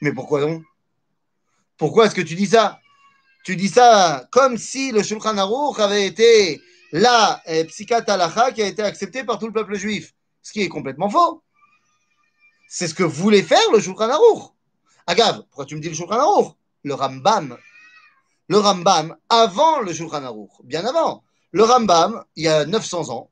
Mais 0.00 0.12
pourquoi 0.12 0.40
donc? 0.40 0.62
Pourquoi 1.76 2.06
est-ce 2.06 2.14
que 2.14 2.20
tu 2.20 2.34
dis 2.34 2.46
ça? 2.46 2.80
Tu 3.44 3.56
dis 3.56 3.68
ça 3.68 4.26
comme 4.30 4.58
si 4.58 4.92
le 4.92 5.02
Shulchan 5.02 5.38
Aruch 5.38 5.78
avait 5.78 6.06
été 6.06 6.60
la 6.92 7.40
eh, 7.46 7.66
qui 7.66 7.92
a 7.92 8.66
été 8.66 8.82
acceptée 8.82 9.24
par 9.24 9.38
tout 9.38 9.46
le 9.46 9.52
peuple 9.52 9.76
juif, 9.76 10.14
ce 10.42 10.52
qui 10.52 10.62
est 10.62 10.68
complètement 10.68 11.08
faux. 11.08 11.42
C'est 12.68 12.88
ce 12.88 12.94
que 12.94 13.04
voulait 13.04 13.42
faire 13.42 13.70
le 13.72 13.80
Shulchan 13.80 14.10
Aruch. 14.10 14.50
Agave, 15.06 15.42
pourquoi 15.48 15.66
tu 15.66 15.76
me 15.76 15.80
dis 15.80 15.88
le 15.88 15.94
Shulchan 15.94 16.18
Aruch 16.18 16.54
Le 16.84 16.94
Rambam. 16.94 17.56
Le 18.48 18.58
Rambam, 18.58 19.16
avant 19.28 19.80
le 19.80 19.92
Shulchan 19.92 20.24
Aruch, 20.24 20.50
bien 20.64 20.84
avant, 20.84 21.22
le 21.52 21.64
Rambam, 21.64 22.24
il 22.36 22.44
y 22.44 22.48
a 22.48 22.64
900 22.64 23.10
ans, 23.10 23.30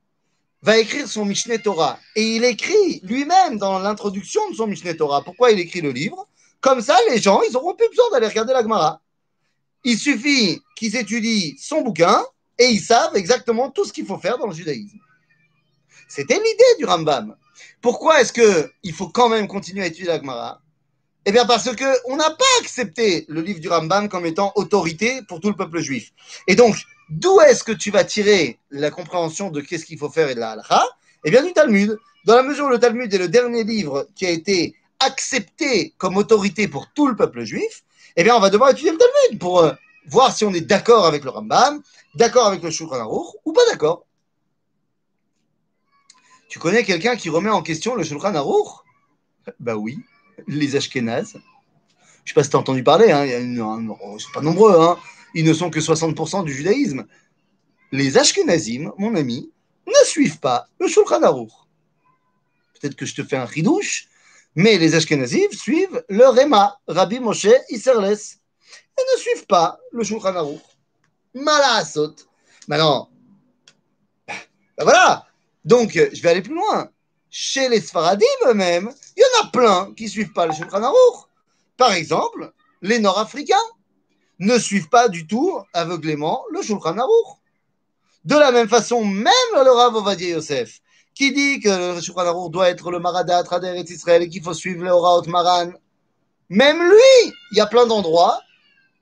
va 0.62 0.78
écrire 0.78 1.08
son 1.08 1.24
Mishneh 1.24 1.58
Torah. 1.58 1.98
Et 2.16 2.36
il 2.36 2.44
écrit 2.44 3.00
lui-même 3.02 3.58
dans 3.58 3.78
l'introduction 3.78 4.40
de 4.50 4.56
son 4.56 4.66
Mishneh 4.66 4.96
Torah. 4.96 5.22
Pourquoi 5.22 5.50
il 5.50 5.60
écrit 5.60 5.80
le 5.80 5.90
livre 5.90 6.26
Comme 6.60 6.80
ça, 6.80 6.96
les 7.10 7.20
gens, 7.20 7.40
ils 7.42 7.52
n'auront 7.52 7.74
plus 7.74 7.88
besoin 7.88 8.10
d'aller 8.12 8.28
regarder 8.28 8.52
la 8.52 8.62
Gemara. 8.62 9.00
Il 9.84 9.98
suffit 9.98 10.60
qu'ils 10.76 10.96
étudient 10.96 11.54
son 11.58 11.82
bouquin 11.82 12.24
et 12.58 12.66
ils 12.66 12.80
savent 12.80 13.16
exactement 13.16 13.70
tout 13.70 13.84
ce 13.84 13.92
qu'il 13.92 14.06
faut 14.06 14.18
faire 14.18 14.38
dans 14.38 14.46
le 14.46 14.54
judaïsme. 14.54 14.98
C'était 16.08 16.34
l'idée 16.34 16.78
du 16.78 16.84
Rambam. 16.84 17.36
Pourquoi 17.80 18.20
est-ce 18.20 18.32
qu'il 18.32 18.92
faut 18.92 19.08
quand 19.08 19.28
même 19.28 19.46
continuer 19.46 19.84
à 19.84 19.86
étudier 19.86 20.08
la 20.08 20.18
Gemara? 20.18 20.60
Eh 21.28 21.30
bien 21.30 21.44
parce 21.44 21.68
qu'on 21.76 22.16
n'a 22.16 22.30
pas 22.30 22.44
accepté 22.62 23.26
le 23.28 23.42
livre 23.42 23.60
du 23.60 23.68
Rambam 23.68 24.08
comme 24.08 24.24
étant 24.24 24.50
autorité 24.54 25.20
pour 25.28 25.40
tout 25.40 25.50
le 25.50 25.56
peuple 25.56 25.78
juif. 25.80 26.10
Et 26.46 26.54
donc, 26.54 26.74
d'où 27.10 27.38
est-ce 27.42 27.62
que 27.62 27.72
tu 27.72 27.90
vas 27.90 28.02
tirer 28.02 28.58
la 28.70 28.90
compréhension 28.90 29.50
de 29.50 29.60
qu'est-ce 29.60 29.84
qu'il 29.84 29.98
faut 29.98 30.08
faire 30.08 30.30
et 30.30 30.34
de 30.34 30.40
la 30.40 30.52
halakha? 30.52 30.82
Eh 31.24 31.30
bien 31.30 31.44
du 31.44 31.52
Talmud. 31.52 31.98
Dans 32.24 32.34
la 32.34 32.42
mesure 32.42 32.64
où 32.64 32.70
le 32.70 32.78
Talmud 32.78 33.12
est 33.12 33.18
le 33.18 33.28
dernier 33.28 33.62
livre 33.62 34.08
qui 34.14 34.24
a 34.24 34.30
été 34.30 34.74
accepté 35.00 35.92
comme 35.98 36.16
autorité 36.16 36.66
pour 36.66 36.90
tout 36.94 37.06
le 37.06 37.14
peuple 37.14 37.44
juif, 37.44 37.84
eh 38.16 38.24
bien 38.24 38.34
on 38.34 38.40
va 38.40 38.48
devoir 38.48 38.70
étudier 38.70 38.92
le 38.92 38.96
Talmud 38.96 39.38
pour 39.38 39.58
euh, 39.58 39.72
voir 40.06 40.34
si 40.34 40.46
on 40.46 40.54
est 40.54 40.62
d'accord 40.62 41.04
avec 41.04 41.24
le 41.24 41.30
Rambam, 41.30 41.82
d'accord 42.14 42.46
avec 42.46 42.62
le 42.62 42.70
Shulchan 42.70 43.00
Aruch 43.00 43.34
ou 43.44 43.52
pas 43.52 43.66
d'accord. 43.70 44.06
Tu 46.48 46.58
connais 46.58 46.84
quelqu'un 46.84 47.16
qui 47.16 47.28
remet 47.28 47.50
en 47.50 47.60
question 47.60 47.96
le 47.96 48.02
Shulchan 48.02 48.34
Aruch? 48.34 48.78
Bah 49.60 49.76
oui, 49.76 49.98
les 50.46 50.76
Ashkenazes. 50.76 51.36
Je 52.24 52.30
sais 52.30 52.34
pas 52.34 52.44
si 52.44 52.50
tu 52.50 52.56
as 52.56 52.60
entendu 52.60 52.82
parler, 52.82 53.10
hein, 53.10 53.24
il 53.24 53.56
y 53.56 53.60
oh, 53.60 54.18
sont 54.18 54.32
pas 54.32 54.42
nombreux, 54.42 54.78
hein. 54.78 54.98
ils 55.34 55.44
ne 55.44 55.54
sont 55.54 55.70
que 55.70 55.80
60% 55.80 56.44
du 56.44 56.52
judaïsme. 56.52 57.06
Les 57.90 58.18
Ashkenazim, 58.18 58.92
mon 58.98 59.14
ami, 59.14 59.50
ne 59.86 60.06
suivent 60.06 60.38
pas 60.38 60.68
le 60.78 60.88
Shulchan 60.88 61.22
Aruch. 61.22 61.52
Peut-être 62.74 62.96
que 62.96 63.06
je 63.06 63.14
te 63.14 63.24
fais 63.24 63.36
un 63.36 63.46
ridouche, 63.46 64.08
mais 64.54 64.76
les 64.76 64.94
Ashkenazim 64.94 65.50
suivent 65.52 66.04
le 66.08 66.26
Rema, 66.28 66.78
Rabbi 66.86 67.18
Moshe 67.18 67.48
Isserles 67.70 68.12
et 68.98 69.14
ne 69.14 69.18
suivent 69.18 69.46
pas 69.46 69.78
le 69.92 70.04
Shulchan 70.04 70.36
Aruch. 70.36 70.60
Malasot. 71.34 72.14
Maintenant, 72.66 73.08
ben 74.78 74.84
voilà. 74.84 75.26
Donc, 75.64 75.92
je 75.92 76.22
vais 76.22 76.28
aller 76.28 76.42
plus 76.42 76.54
loin. 76.54 76.90
Chez 77.30 77.68
les 77.68 77.80
Sfaradim 77.80 78.24
eux-mêmes, 78.46 78.90
il 79.16 79.20
y 79.20 79.24
en 79.24 79.46
a 79.46 79.50
plein 79.50 79.94
qui 79.94 80.04
ne 80.04 80.08
suivent 80.08 80.32
pas 80.32 80.46
le 80.46 80.52
Shulchan 80.52 80.82
Aruch. 80.82 81.26
Par 81.76 81.92
exemple, 81.92 82.52
les 82.80 82.98
Nord-Africains 82.98 83.56
ne 84.38 84.58
suivent 84.58 84.88
pas 84.88 85.08
du 85.08 85.26
tout 85.26 85.60
aveuglément 85.74 86.44
le 86.50 86.62
Shulchan 86.62 86.96
Aruch. 86.96 87.38
De 88.24 88.36
la 88.36 88.50
même 88.50 88.68
façon, 88.68 89.04
même 89.04 89.34
le 89.54 89.70
Rav 89.70 89.94
Ovadia 89.94 90.30
Yosef, 90.30 90.80
qui 91.14 91.32
dit 91.32 91.60
que 91.60 91.94
le 91.94 92.00
Shulchan 92.00 92.26
Aruch 92.26 92.50
doit 92.50 92.70
être 92.70 92.90
le 92.90 92.98
Maradat 92.98 93.42
Rader 93.42 93.74
et 93.76 93.92
Israël 93.92 94.22
et 94.22 94.28
qu'il 94.28 94.42
faut 94.42 94.54
suivre 94.54 94.84
le 94.84 94.90
Horaot 94.90 95.26
Maran, 95.28 95.72
même 96.48 96.82
lui, 96.82 97.32
il 97.52 97.58
y 97.58 97.60
a 97.60 97.66
plein 97.66 97.86
d'endroits 97.86 98.40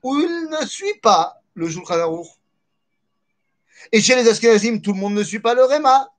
où 0.03 0.19
il 0.19 0.49
ne 0.49 0.65
suit 0.65 0.99
pas 1.01 1.41
le 1.53 1.69
Shulchan 1.69 1.99
Aruch. 1.99 2.27
Et 3.91 4.01
chez 4.01 4.15
les 4.15 4.27
Ashkenazim, 4.27 4.81
tout 4.81 4.93
le 4.93 4.99
monde 4.99 5.13
ne 5.13 5.23
suit 5.23 5.39
pas 5.39 5.53
le 5.53 5.63
Réma. 5.63 6.09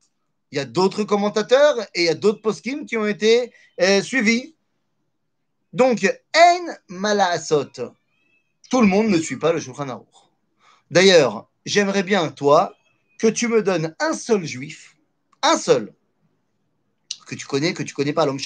Il 0.50 0.56
y 0.56 0.60
a 0.60 0.64
d'autres 0.64 1.04
commentateurs 1.04 1.78
et 1.94 2.02
il 2.02 2.04
y 2.04 2.08
a 2.08 2.14
d'autres 2.14 2.40
poskim 2.40 2.86
qui 2.86 2.96
ont 2.96 3.06
été 3.06 3.52
euh, 3.80 4.02
suivis. 4.02 4.54
Donc, 5.72 6.04
Ein 6.34 6.76
Malaasot. 6.88 7.92
Tout 8.70 8.80
le 8.80 8.86
monde 8.86 9.08
ne 9.08 9.18
suit 9.18 9.36
pas 9.36 9.52
le 9.52 9.60
Shulchan 9.60 9.88
Aruch. 9.88 10.06
D'ailleurs, 10.90 11.48
j'aimerais 11.66 12.02
bien, 12.02 12.30
toi, 12.30 12.74
que 13.18 13.26
tu 13.26 13.48
me 13.48 13.62
donnes 13.62 13.94
un 14.00 14.12
seul 14.12 14.44
juif, 14.44 14.96
un 15.42 15.58
seul, 15.58 15.92
que 17.26 17.34
tu 17.34 17.46
connais, 17.46 17.74
que 17.74 17.82
tu 17.82 17.94
connais 17.94 18.12
pas, 18.12 18.24
l'homme 18.24 18.38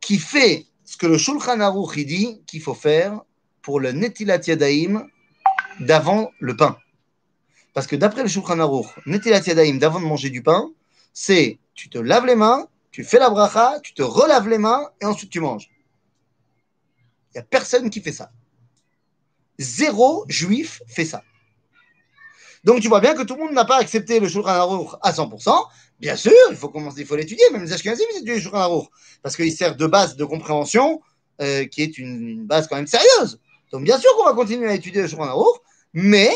qui 0.00 0.18
fait 0.18 0.66
ce 0.84 0.96
que 0.96 1.06
le 1.06 1.16
Shulchan 1.16 1.60
Aruch 1.60 1.98
dit 2.04 2.42
qu'il 2.46 2.60
faut 2.60 2.74
faire 2.74 3.22
pour 3.62 3.78
le 3.78 3.92
Netilat 3.92 4.40
Yadaim 4.46 5.06
d'avant 5.80 6.32
le 6.40 6.56
pain. 6.56 6.76
Parce 7.74 7.86
que 7.86 7.96
d'après 7.96 8.22
le 8.22 8.28
Shulchan 8.28 8.58
Aruch, 8.60 8.86
Netilat 9.06 9.40
Yadaim 9.40 9.78
d'avant 9.78 10.00
de 10.00 10.04
manger 10.04 10.30
du 10.30 10.42
pain, 10.42 10.70
c'est 11.12 11.58
tu 11.74 11.88
te 11.88 11.98
laves 11.98 12.26
les 12.26 12.34
mains, 12.34 12.66
tu 12.90 13.04
fais 13.04 13.18
la 13.18 13.30
bracha, 13.30 13.80
tu 13.82 13.94
te 13.94 14.02
relaves 14.02 14.48
les 14.48 14.58
mains 14.58 14.90
et 15.00 15.06
ensuite 15.06 15.30
tu 15.30 15.40
manges. 15.40 15.70
Il 17.30 17.38
n'y 17.38 17.40
a 17.40 17.44
personne 17.44 17.88
qui 17.88 18.00
fait 18.00 18.12
ça. 18.12 18.30
Zéro 19.58 20.24
juif 20.28 20.82
fait 20.86 21.06
ça. 21.06 21.22
Donc 22.64 22.80
tu 22.80 22.88
vois 22.88 23.00
bien 23.00 23.14
que 23.14 23.22
tout 23.22 23.34
le 23.34 23.44
monde 23.44 23.54
n'a 23.54 23.64
pas 23.64 23.78
accepté 23.78 24.20
le 24.20 24.28
Shulchan 24.28 24.48
Aruch 24.48 24.90
à 25.00 25.12
100%. 25.12 25.64
Bien 25.98 26.16
sûr, 26.16 26.32
il 26.50 26.56
faut 26.56 26.68
commencer, 26.68 27.00
il 27.00 27.06
faut 27.06 27.16
l'étudier. 27.16 27.44
Même 27.52 27.64
les 27.64 27.72
Ashkenazim, 27.72 28.04
ils 28.12 28.16
étudient 28.16 28.34
le 28.34 28.40
Shulchan 28.40 28.58
Aruch 28.58 28.88
parce 29.22 29.34
qu'il 29.34 29.52
sert 29.52 29.76
de 29.76 29.86
base 29.86 30.16
de 30.16 30.24
compréhension 30.24 31.00
euh, 31.40 31.64
qui 31.64 31.82
est 31.82 31.96
une, 31.96 32.44
base 32.44 32.68
quand 32.68 32.76
même 32.76 32.86
sérieuse. 32.86 33.40
Donc 33.70 33.84
bien 33.84 33.98
sûr 33.98 34.10
qu'on 34.16 34.24
va 34.24 34.34
continuer 34.34 34.68
à 34.68 34.74
étudier 34.74 35.02
le 35.02 35.08
Shulchan 35.08 35.24
Aruch, 35.24 35.56
mais 35.94 36.30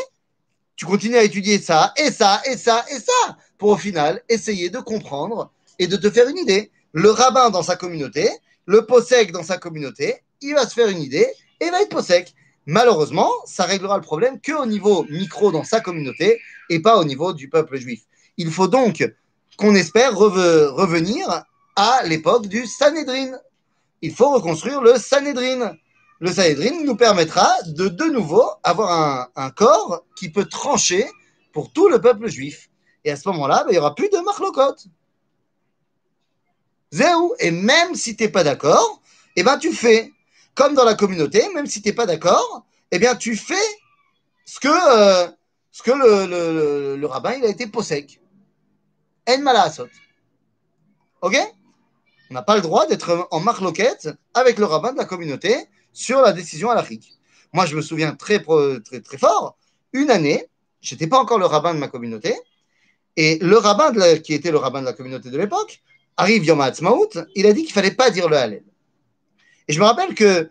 tu 0.76 0.84
continues 0.84 1.16
à 1.16 1.24
étudier 1.24 1.58
ça, 1.58 1.92
et 1.96 2.10
ça, 2.10 2.42
et 2.44 2.56
ça, 2.56 2.84
et 2.90 2.98
ça. 2.98 3.36
pour 3.58 3.70
au 3.70 3.76
final 3.76 4.22
essayer 4.28 4.68
de 4.68 4.78
comprendre 4.78 5.50
et 5.78 5.86
de 5.86 5.96
te 5.96 6.10
faire 6.10 6.28
une 6.28 6.38
idée. 6.38 6.70
Le 6.92 7.10
rabbin 7.10 7.50
dans 7.50 7.62
sa 7.62 7.76
communauté, 7.76 8.28
le 8.66 8.84
possèque 8.84 9.32
dans 9.32 9.42
sa 9.42 9.56
communauté, 9.58 10.22
il 10.42 10.54
va 10.54 10.66
se 10.66 10.74
faire 10.74 10.88
une 10.88 11.02
idée 11.02 11.26
et 11.60 11.70
va 11.70 11.82
être 11.82 11.88
possèque. 11.88 12.34
Malheureusement, 12.66 13.30
ça 13.46 13.64
réglera 13.64 13.96
le 13.96 14.02
problème 14.02 14.40
qu'au 14.40 14.66
niveau 14.66 15.04
micro 15.08 15.52
dans 15.52 15.64
sa 15.64 15.80
communauté 15.80 16.40
et 16.68 16.80
pas 16.80 16.98
au 16.98 17.04
niveau 17.04 17.32
du 17.32 17.48
peuple 17.48 17.78
juif. 17.78 18.02
Il 18.36 18.50
faut 18.50 18.68
donc 18.68 19.08
qu'on 19.56 19.74
espère 19.74 20.16
revenir 20.16 21.44
à 21.76 22.02
l'époque 22.04 22.48
du 22.48 22.66
Sanhedrin. 22.66 23.38
Il 24.02 24.12
faut 24.14 24.30
reconstruire 24.30 24.80
le 24.82 24.98
Sanhedrin. 24.98 25.74
Le 26.20 26.32
Sanhedrin 26.32 26.82
nous 26.84 26.96
permettra 26.96 27.48
de 27.66 27.88
de 27.88 28.04
nouveau 28.04 28.44
avoir 28.62 29.30
un, 29.36 29.50
corps 29.50 30.04
qui 30.16 30.30
peut 30.30 30.46
trancher 30.46 31.06
pour 31.52 31.72
tout 31.72 31.88
le 31.88 32.00
peuple 32.00 32.28
juif. 32.28 32.70
Et 33.04 33.10
à 33.10 33.16
ce 33.16 33.28
moment-là, 33.28 33.64
ben, 33.64 33.70
il 33.70 33.72
n'y 33.72 33.78
aura 33.78 33.94
plus 33.94 34.08
de 34.08 34.18
marlokot. 34.18 34.76
Et 37.40 37.50
même 37.50 37.94
si 37.94 38.16
tu 38.16 38.24
n'es 38.24 38.30
pas 38.30 38.44
d'accord, 38.44 39.02
eh 39.36 39.42
ben, 39.42 39.58
tu 39.58 39.72
fais 39.72 40.12
comme 40.54 40.74
dans 40.74 40.84
la 40.84 40.94
communauté, 40.94 41.46
même 41.54 41.66
si 41.66 41.82
tu 41.82 41.88
n'es 41.88 41.94
pas 41.94 42.06
d'accord, 42.06 42.64
eh 42.90 42.98
bien, 42.98 43.14
tu 43.14 43.36
fais 43.36 43.54
ce 44.46 44.58
que, 44.58 44.68
euh, 44.68 46.96
le, 46.96 47.06
rabbin 47.06 47.34
il 47.34 47.44
a 47.44 47.48
été 47.48 47.66
possèque. 47.66 48.20
En 49.28 49.38
malasot. 49.38 49.88
Ok? 51.20 51.36
On 52.30 52.34
n'a 52.34 52.42
pas 52.42 52.56
le 52.56 52.62
droit 52.62 52.86
d'être 52.86 53.28
en 53.30 53.40
marloquette 53.40 54.08
avec 54.34 54.58
le 54.58 54.64
rabbin 54.64 54.92
de 54.92 54.98
la 54.98 55.04
communauté 55.04 55.68
sur 55.96 56.20
la 56.20 56.32
décision 56.34 56.70
à 56.70 56.74
l'Afrique. 56.74 57.14
Moi, 57.54 57.64
je 57.64 57.74
me 57.74 57.80
souviens 57.80 58.14
très, 58.14 58.38
très, 58.40 59.00
très 59.00 59.16
fort, 59.16 59.56
une 59.94 60.10
année, 60.10 60.44
je 60.82 60.94
n'étais 60.94 61.06
pas 61.06 61.18
encore 61.18 61.38
le 61.38 61.46
rabbin 61.46 61.72
de 61.72 61.78
ma 61.78 61.88
communauté, 61.88 62.34
et 63.16 63.38
le 63.38 63.56
rabbin 63.56 64.18
qui 64.18 64.34
était 64.34 64.50
le 64.50 64.58
rabbin 64.58 64.82
de 64.82 64.84
la 64.84 64.92
communauté 64.92 65.30
de 65.30 65.38
l'époque 65.38 65.82
arrive 66.18 66.44
Yom 66.44 66.60
Ha'atzmaut, 66.60 67.08
il 67.34 67.46
a 67.46 67.54
dit 67.54 67.64
qu'il 67.64 67.72
fallait 67.72 67.92
pas 67.92 68.10
dire 68.10 68.28
le 68.28 68.36
Hallel. 68.36 68.64
Et 69.68 69.72
je 69.72 69.80
me 69.80 69.86
rappelle 69.86 70.14
que 70.14 70.24
euh, 70.24 70.48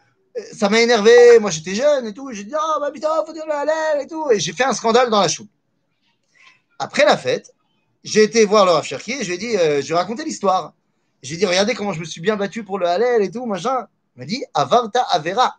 ça 0.52 0.68
m'a 0.68 0.82
énervé, 0.82 1.38
moi 1.40 1.52
j'étais 1.52 1.76
jeune 1.76 2.08
et 2.08 2.14
tout, 2.14 2.32
j'ai 2.34 2.44
dit, 2.44 2.56
oh 2.60 2.80
bah 2.80 2.90
putain, 2.92 3.10
faut 3.24 3.34
dire 3.34 3.46
le 3.46 3.54
Hallel 3.54 4.02
et 4.02 4.08
tout, 4.08 4.32
et 4.32 4.40
j'ai 4.40 4.52
fait 4.52 4.64
un 4.64 4.74
scandale 4.74 5.12
dans 5.12 5.22
la 5.22 5.28
chou. 5.28 5.48
Après 6.80 7.06
la 7.06 7.18
fête, 7.18 7.54
j'ai 8.04 8.24
été 8.24 8.46
voir 8.46 8.66
le 8.66 8.72
Rav 8.72 8.84
Cherki 8.84 9.12
et 9.12 9.24
je 9.24 9.28
lui 9.28 9.36
ai 9.36 9.38
dit, 9.38 9.58
euh, 9.58 9.82
je 9.84 9.90
vais 9.90 9.96
raconter 9.96 10.26
l'histoire. 10.26 10.74
J'ai 11.22 11.38
dit, 11.38 11.46
regardez 11.46 11.76
comment 11.76 11.94
je 11.94 12.00
me 12.00 12.06
suis 12.06 12.22
bien 12.22 12.36
battu 12.36 12.64
pour 12.64 12.80
le 12.80 12.88
Hallel 12.88 13.22
et 13.22 13.30
tout, 13.30 13.46
machin. 13.46 13.88
Il 14.16 14.20
m'a 14.20 14.26
dit, 14.26 14.44
Avarta 14.54 15.02
Avera. 15.04 15.58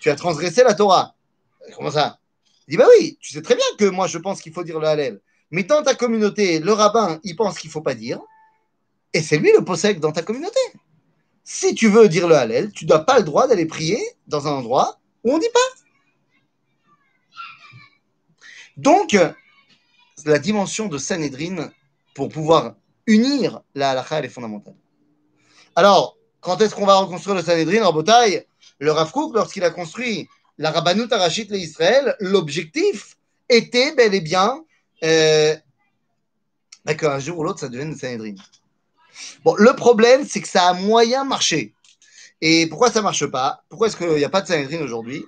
Tu 0.00 0.10
as 0.10 0.16
transgressé 0.16 0.62
la 0.64 0.74
Torah. 0.74 1.14
Comment 1.76 1.90
ça? 1.90 2.18
Il 2.66 2.72
dit, 2.72 2.76
bah 2.76 2.86
oui, 2.98 3.16
tu 3.20 3.32
sais 3.32 3.42
très 3.42 3.54
bien 3.54 3.64
que 3.78 3.84
moi 3.86 4.06
je 4.06 4.18
pense 4.18 4.40
qu'il 4.40 4.52
faut 4.52 4.64
dire 4.64 4.78
le 4.78 4.86
Hallel. 4.86 5.20
Mais 5.50 5.64
dans 5.64 5.82
ta 5.82 5.94
communauté, 5.94 6.58
le 6.58 6.72
rabbin, 6.72 7.20
il 7.22 7.36
pense 7.36 7.58
qu'il 7.58 7.68
ne 7.68 7.72
faut 7.72 7.80
pas 7.80 7.94
dire. 7.94 8.20
Et 9.12 9.22
c'est 9.22 9.38
lui 9.38 9.52
le 9.52 9.64
possède 9.64 10.00
dans 10.00 10.12
ta 10.12 10.22
communauté. 10.22 10.58
Si 11.44 11.74
tu 11.74 11.88
veux 11.88 12.08
dire 12.08 12.26
le 12.26 12.34
Hallel, 12.34 12.72
tu 12.72 12.86
dois 12.86 13.00
pas 13.00 13.18
le 13.18 13.24
droit 13.24 13.46
d'aller 13.46 13.66
prier 13.66 14.02
dans 14.26 14.48
un 14.48 14.52
endroit 14.52 14.98
où 15.22 15.32
on 15.32 15.36
ne 15.36 15.42
dit 15.42 15.48
pas. 15.52 15.60
Donc, 18.76 19.16
la 20.24 20.38
dimension 20.38 20.86
de 20.86 20.98
Sanhedrin 20.98 21.70
pour 22.14 22.28
pouvoir 22.28 22.74
unir 23.06 23.60
la 23.74 23.90
halakha, 23.90 24.18
elle 24.18 24.24
est 24.24 24.30
fondamentale. 24.30 24.74
Alors, 25.76 26.16
quand 26.44 26.60
est-ce 26.60 26.74
qu'on 26.74 26.86
va 26.86 26.96
reconstruire 26.96 27.34
le 27.34 27.42
Sanhedrin 27.42 27.82
en 27.84 27.92
bataille 27.92 28.44
Le 28.78 28.92
Rav 28.92 29.10
lorsqu'il 29.34 29.64
a 29.64 29.70
construit 29.70 30.28
la 30.58 30.70
Rabbanut 30.70 31.10
Arachit 31.10 31.48
Israël, 31.50 32.14
l'objectif 32.20 33.16
était 33.48 33.94
bel 33.94 34.14
et 34.14 34.20
bien 34.20 34.62
euh, 35.02 35.56
qu'un 36.98 37.18
jour 37.18 37.38
ou 37.38 37.44
l'autre, 37.44 37.60
ça 37.60 37.68
devienne 37.68 37.90
le 37.90 37.96
Sanhedrin. 37.96 38.34
Bon, 39.44 39.54
le 39.56 39.74
problème, 39.74 40.24
c'est 40.28 40.40
que 40.40 40.48
ça 40.48 40.68
a 40.68 40.74
moyen 40.74 41.24
marché. 41.24 41.74
Et 42.40 42.66
pourquoi 42.68 42.90
ça 42.90 43.00
ne 43.00 43.04
marche 43.04 43.26
pas? 43.26 43.64
Pourquoi 43.68 43.88
est-ce 43.88 43.96
qu'il 43.96 44.08
n'y 44.08 44.24
a 44.24 44.28
pas 44.28 44.42
de 44.42 44.46
Sanhedrin 44.46 44.82
aujourd'hui? 44.82 45.24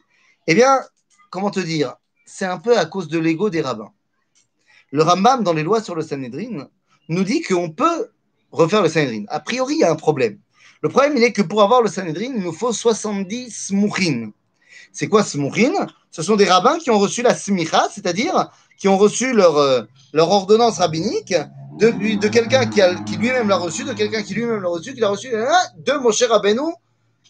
Eh 0.46 0.54
bien, 0.54 0.80
comment 1.30 1.50
te 1.50 1.60
dire? 1.60 1.94
C'est 2.26 2.44
un 2.44 2.58
peu 2.58 2.78
à 2.78 2.84
cause 2.84 3.08
de 3.08 3.18
l'ego 3.18 3.48
des 3.48 3.62
rabbins. 3.62 3.92
Le 4.90 5.02
Rambam, 5.02 5.42
dans 5.42 5.54
les 5.54 5.62
lois 5.62 5.82
sur 5.82 5.94
le 5.94 6.02
Sanhedrin, 6.02 6.68
nous 7.08 7.24
dit 7.24 7.42
qu'on 7.42 7.70
peut 7.70 8.10
refaire 8.52 8.82
le 8.82 8.88
Sanhedrin. 8.88 9.24
A 9.28 9.40
priori, 9.40 9.74
il 9.74 9.80
y 9.80 9.84
a 9.84 9.90
un 9.90 9.96
problème. 9.96 10.38
Le 10.86 10.90
problème, 10.90 11.16
il 11.16 11.24
est 11.24 11.32
que 11.32 11.42
pour 11.42 11.62
avoir 11.62 11.82
le 11.82 11.88
Sanhedrin, 11.88 12.32
il 12.36 12.40
nous 12.40 12.52
faut 12.52 12.72
70 12.72 13.50
smouchin. 13.50 14.30
C'est 14.92 15.08
quoi 15.08 15.24
smouchin 15.24 15.88
Ce 16.12 16.22
sont 16.22 16.36
des 16.36 16.44
rabbins 16.44 16.78
qui 16.78 16.92
ont 16.92 16.98
reçu 17.00 17.22
la 17.22 17.34
smicha, 17.34 17.88
c'est-à-dire 17.92 18.52
qui 18.78 18.86
ont 18.86 18.96
reçu 18.96 19.32
leur, 19.32 19.56
euh, 19.56 19.82
ordonnance 20.14 20.78
rabbinique 20.78 21.34
de, 21.80 22.28
quelqu'un 22.28 22.66
qui, 22.66 22.80
qui 23.04 23.16
lui-même 23.16 23.48
l'a 23.48 23.56
reçu, 23.56 23.82
de 23.82 23.94
quelqu'un 23.94 24.22
qui 24.22 24.34
lui-même 24.34 24.60
l'a 24.60 24.68
reçu, 24.68 24.94
qui 24.94 25.00
l'a 25.00 25.08
reçu 25.08 25.28
de 25.28 25.92
Moshe 26.00 26.22
Rabbeinu, 26.22 26.72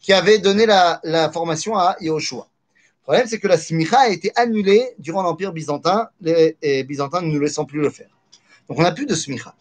qui 0.02 0.12
avait 0.12 0.38
donné 0.38 0.66
la, 0.66 1.30
formation 1.32 1.78
à 1.78 1.96
Yahushua. 2.02 2.46
Le 2.46 3.02
problème, 3.04 3.26
c'est 3.26 3.38
que 3.38 3.48
la 3.48 3.56
smicha 3.56 4.00
a 4.00 4.08
été 4.10 4.32
annulée 4.36 4.86
durant 4.98 5.22
l'Empire 5.22 5.54
byzantin, 5.54 6.10
les, 6.20 6.84
Byzantins 6.84 7.22
ne 7.22 7.28
nous 7.28 7.40
laissant 7.40 7.64
plus 7.64 7.80
le 7.80 7.88
faire. 7.88 8.10
Donc 8.68 8.78
on 8.78 8.82
n'a 8.82 8.92
plus 8.92 9.06
de 9.06 9.14
smicha. 9.14 9.54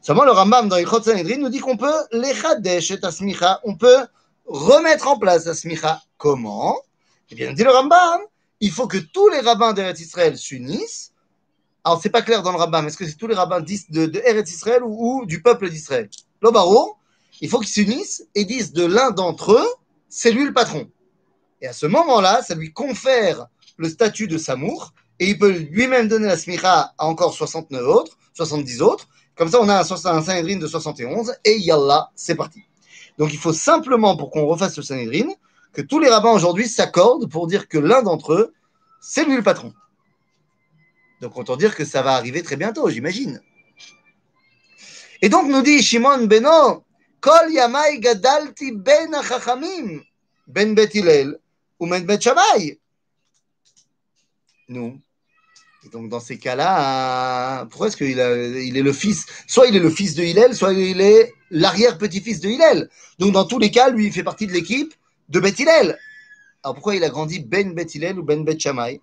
Seulement, 0.00 0.24
le 0.24 0.32
Rambam 0.32 0.68
dans 0.68 0.76
Ichot 0.76 1.02
Sanhedrin 1.02 1.38
nous 1.38 1.48
dit 1.48 1.60
qu'on 1.60 1.76
peut 1.76 1.92
les 2.12 2.34
chadesh 2.34 2.90
et 2.90 2.98
smicha, 3.10 3.60
on 3.64 3.76
peut 3.76 4.06
remettre 4.46 5.08
en 5.08 5.18
place 5.18 5.46
la 5.46 5.54
smicha. 5.54 6.00
Comment? 6.18 6.78
Eh 7.30 7.34
bien, 7.34 7.52
dit 7.52 7.64
le 7.64 7.70
Rambam, 7.70 8.20
il 8.60 8.70
faut 8.70 8.86
que 8.86 8.98
tous 8.98 9.28
les 9.28 9.40
rabbins 9.40 9.72
d'Eretz 9.72 10.00
Israël 10.00 10.38
s'unissent. 10.38 11.12
Alors, 11.84 12.00
c'est 12.00 12.10
pas 12.10 12.22
clair 12.22 12.42
dans 12.42 12.52
le 12.52 12.58
rabbin, 12.58 12.86
est-ce 12.86 12.96
que 12.96 13.06
c'est 13.06 13.16
tous 13.16 13.26
les 13.26 13.34
rabbins 13.34 13.60
de, 13.60 14.06
de 14.06 14.48
Israël 14.48 14.82
ou, 14.84 15.26
du 15.26 15.42
peuple 15.42 15.68
d'Israël 15.68 16.08
L'Obaro, 16.40 16.96
il 17.40 17.48
faut 17.48 17.58
qu'ils 17.58 17.68
s'unissent 17.68 18.24
et 18.36 18.44
disent 18.44 18.72
de 18.72 18.84
l'un 18.84 19.10
d'entre 19.10 19.52
eux, 19.52 19.68
c'est 20.08 20.30
lui 20.30 20.44
le 20.44 20.52
patron. 20.52 20.88
Et 21.60 21.66
à 21.66 21.72
ce 21.72 21.86
moment-là, 21.86 22.42
ça 22.42 22.54
lui 22.54 22.72
confère 22.72 23.46
le 23.78 23.88
statut 23.88 24.28
de 24.28 24.38
Samour 24.38 24.92
et 25.18 25.30
il 25.30 25.38
peut 25.38 25.50
lui-même 25.50 26.06
donner 26.06 26.26
la 26.26 26.36
smicha 26.36 26.94
à 26.96 27.06
encore 27.06 27.34
69 27.34 27.82
autres, 27.82 28.16
70 28.34 28.82
autres. 28.82 29.08
Comme 29.34 29.48
ça, 29.48 29.60
on 29.60 29.68
a 29.68 29.76
un, 29.76 29.80
un 29.80 30.22
Sanhedrin 30.22 30.58
de 30.58 30.66
71 30.66 31.34
et 31.44 31.58
yallah, 31.58 32.10
c'est 32.14 32.34
parti. 32.34 32.62
Donc, 33.18 33.32
il 33.32 33.38
faut 33.38 33.52
simplement, 33.52 34.16
pour 34.16 34.30
qu'on 34.30 34.46
refasse 34.46 34.76
le 34.76 34.82
Sanhedrin, 34.82 35.32
que 35.72 35.82
tous 35.82 35.98
les 35.98 36.08
rabbins 36.08 36.32
aujourd'hui 36.32 36.68
s'accordent 36.68 37.30
pour 37.30 37.46
dire 37.46 37.68
que 37.68 37.78
l'un 37.78 38.02
d'entre 38.02 38.34
eux, 38.34 38.54
c'est 39.00 39.24
lui 39.24 39.36
le 39.36 39.42
patron. 39.42 39.72
Donc 41.20 41.36
autant 41.36 41.56
dire 41.56 41.74
que 41.74 41.84
ça 41.84 42.02
va 42.02 42.14
arriver 42.14 42.42
très 42.42 42.56
bientôt, 42.56 42.90
j'imagine. 42.90 43.40
Et 45.22 45.28
donc 45.28 45.48
nous 45.48 45.62
dit 45.62 45.82
Shimon 45.82 46.26
Beno, 46.26 46.84
Kol 47.20 47.52
yamai 47.52 48.00
gadalti 48.00 48.72
ben 48.72 49.14
achachamim, 49.14 50.02
ben 50.48 50.74
bet 50.74 50.90
ou 51.78 51.86
ben 51.86 52.04
bet. 52.04 52.18
Nous. 54.68 55.00
Donc 55.90 56.08
dans 56.08 56.20
ces 56.20 56.38
cas-là, 56.38 57.66
pourquoi 57.66 57.88
est-ce 57.88 57.96
qu'il 57.96 58.10
il 58.10 58.76
est 58.76 58.82
le 58.82 58.92
fils 58.92 59.26
Soit 59.48 59.66
il 59.66 59.74
est 59.74 59.80
le 59.80 59.90
fils 59.90 60.14
de 60.14 60.22
Hillel, 60.22 60.54
soit 60.54 60.72
il 60.72 61.00
est 61.00 61.34
l'arrière-petit-fils 61.50 62.40
de 62.40 62.48
Hillel. 62.48 62.88
Donc 63.18 63.32
dans 63.32 63.44
tous 63.44 63.58
les 63.58 63.70
cas, 63.70 63.90
lui, 63.90 64.06
il 64.06 64.12
fait 64.12 64.22
partie 64.22 64.46
de 64.46 64.52
l'équipe 64.52 64.94
de 65.28 65.40
Beth 65.40 65.60
Alors 65.60 66.74
pourquoi 66.74 66.94
il 66.94 67.02
a 67.02 67.08
grandi 67.08 67.40
Ben 67.40 67.74
Beth 67.74 67.96
ou 68.16 68.22
Ben 68.22 68.44
Beth 68.44 68.60
Shammai? 68.60 69.00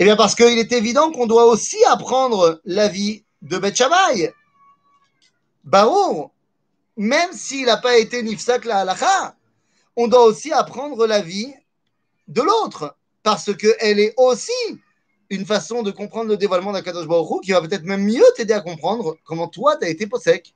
Eh 0.00 0.04
bien 0.04 0.16
parce 0.16 0.34
qu'il 0.34 0.58
est 0.58 0.72
évident 0.72 1.12
qu'on 1.12 1.26
doit 1.26 1.44
aussi 1.44 1.76
apprendre 1.84 2.60
la 2.64 2.88
vie 2.88 3.22
de 3.42 3.58
Beth 3.58 3.76
Shammai. 3.76 4.32
Barour, 5.62 6.32
même 6.96 7.32
s'il 7.32 7.66
n'a 7.66 7.76
pas 7.76 7.96
été 7.96 8.22
Nifsak 8.22 8.64
la 8.64 8.78
halacha, 8.78 9.36
on 9.94 10.08
doit 10.08 10.24
aussi 10.24 10.52
apprendre 10.52 11.06
la 11.06 11.20
vie 11.20 11.52
de 12.28 12.42
l'autre, 12.42 12.96
parce 13.22 13.54
qu'elle 13.54 14.00
est 14.00 14.14
aussi 14.16 14.52
une 15.30 15.46
façon 15.46 15.82
de 15.82 15.90
comprendre 15.92 16.28
le 16.28 16.36
dévoilement 16.36 16.72
d'Akadosh 16.72 17.06
Baruch 17.06 17.42
qui 17.42 17.52
va 17.52 17.60
peut-être 17.60 17.84
même 17.84 18.04
mieux 18.04 18.24
t'aider 18.36 18.52
à 18.52 18.60
comprendre 18.60 19.16
comment 19.24 19.48
toi, 19.48 19.76
tu 19.76 19.86
as 19.86 19.88
été 19.88 20.06
possèque. 20.06 20.54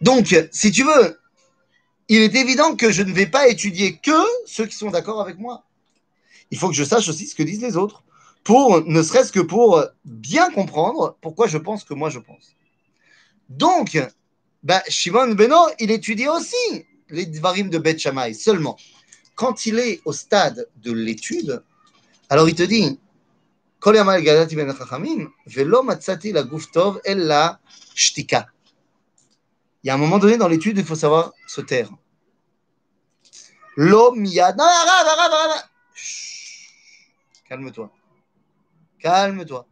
Donc, 0.00 0.34
si 0.50 0.72
tu 0.72 0.82
veux, 0.82 1.20
il 2.08 2.22
est 2.22 2.34
évident 2.34 2.74
que 2.74 2.90
je 2.90 3.02
ne 3.02 3.12
vais 3.12 3.26
pas 3.26 3.48
étudier 3.48 3.98
que 3.98 4.18
ceux 4.46 4.66
qui 4.66 4.74
sont 4.74 4.90
d'accord 4.90 5.20
avec 5.20 5.38
moi. 5.38 5.64
Il 6.50 6.58
faut 6.58 6.68
que 6.68 6.74
je 6.74 6.84
sache 6.84 7.08
aussi 7.08 7.26
ce 7.26 7.34
que 7.34 7.42
disent 7.42 7.62
les 7.62 7.76
autres, 7.76 8.02
pour 8.42 8.84
ne 8.84 9.02
serait-ce 9.02 9.30
que 9.30 9.40
pour 9.40 9.84
bien 10.04 10.50
comprendre 10.50 11.16
pourquoi 11.20 11.46
je 11.46 11.58
pense 11.58 11.84
que 11.84 11.94
moi 11.94 12.10
je 12.10 12.18
pense. 12.18 12.56
Donc, 13.48 13.98
bah, 14.62 14.82
Shimon 14.88 15.34
Beno, 15.34 15.56
il 15.78 15.90
étudie 15.90 16.28
aussi 16.28 16.86
les 17.10 17.26
Dvarim 17.26 17.68
de 17.68 17.78
Beth 17.78 17.98
Shammai, 17.98 18.34
seulement. 18.34 18.76
Quand 19.34 19.66
il 19.66 19.78
est 19.78 20.00
au 20.04 20.12
stade 20.12 20.68
de 20.76 20.92
l'étude, 20.92 21.62
alors 22.28 22.48
il 22.48 22.54
te 22.54 22.62
dit, 22.62 22.82
ben. 22.82 22.98
Il 29.84 29.88
y 29.88 29.90
a 29.90 29.94
un 29.94 29.98
moment 29.98 30.18
donné 30.18 30.36
dans 30.36 30.46
l'étude, 30.48 30.78
il 30.78 30.84
faut 30.84 30.94
savoir 30.94 31.32
se 31.48 31.60
taire. 31.60 31.90
Calme-toi. 37.48 37.90
Calme-toi. 39.00 39.66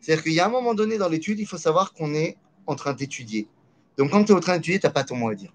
C'est-à-dire 0.00 0.24
qu'il 0.24 0.32
y 0.32 0.40
a 0.40 0.46
un 0.46 0.50
moment 0.50 0.74
donné 0.74 0.98
dans 0.98 1.08
l'étude, 1.08 1.38
il 1.38 1.46
faut 1.46 1.58
savoir 1.58 1.92
qu'on 1.92 2.14
est 2.14 2.36
en 2.66 2.74
train 2.74 2.92
d'étudier. 2.92 3.48
Donc 3.96 4.10
quand 4.10 4.24
tu 4.24 4.32
es 4.32 4.34
en 4.34 4.40
train 4.40 4.56
d'étudier, 4.56 4.80
tu 4.80 4.86
n'as 4.86 4.92
pas 4.92 5.04
ton 5.04 5.16
mot 5.16 5.28
à 5.28 5.34
dire. 5.34 5.52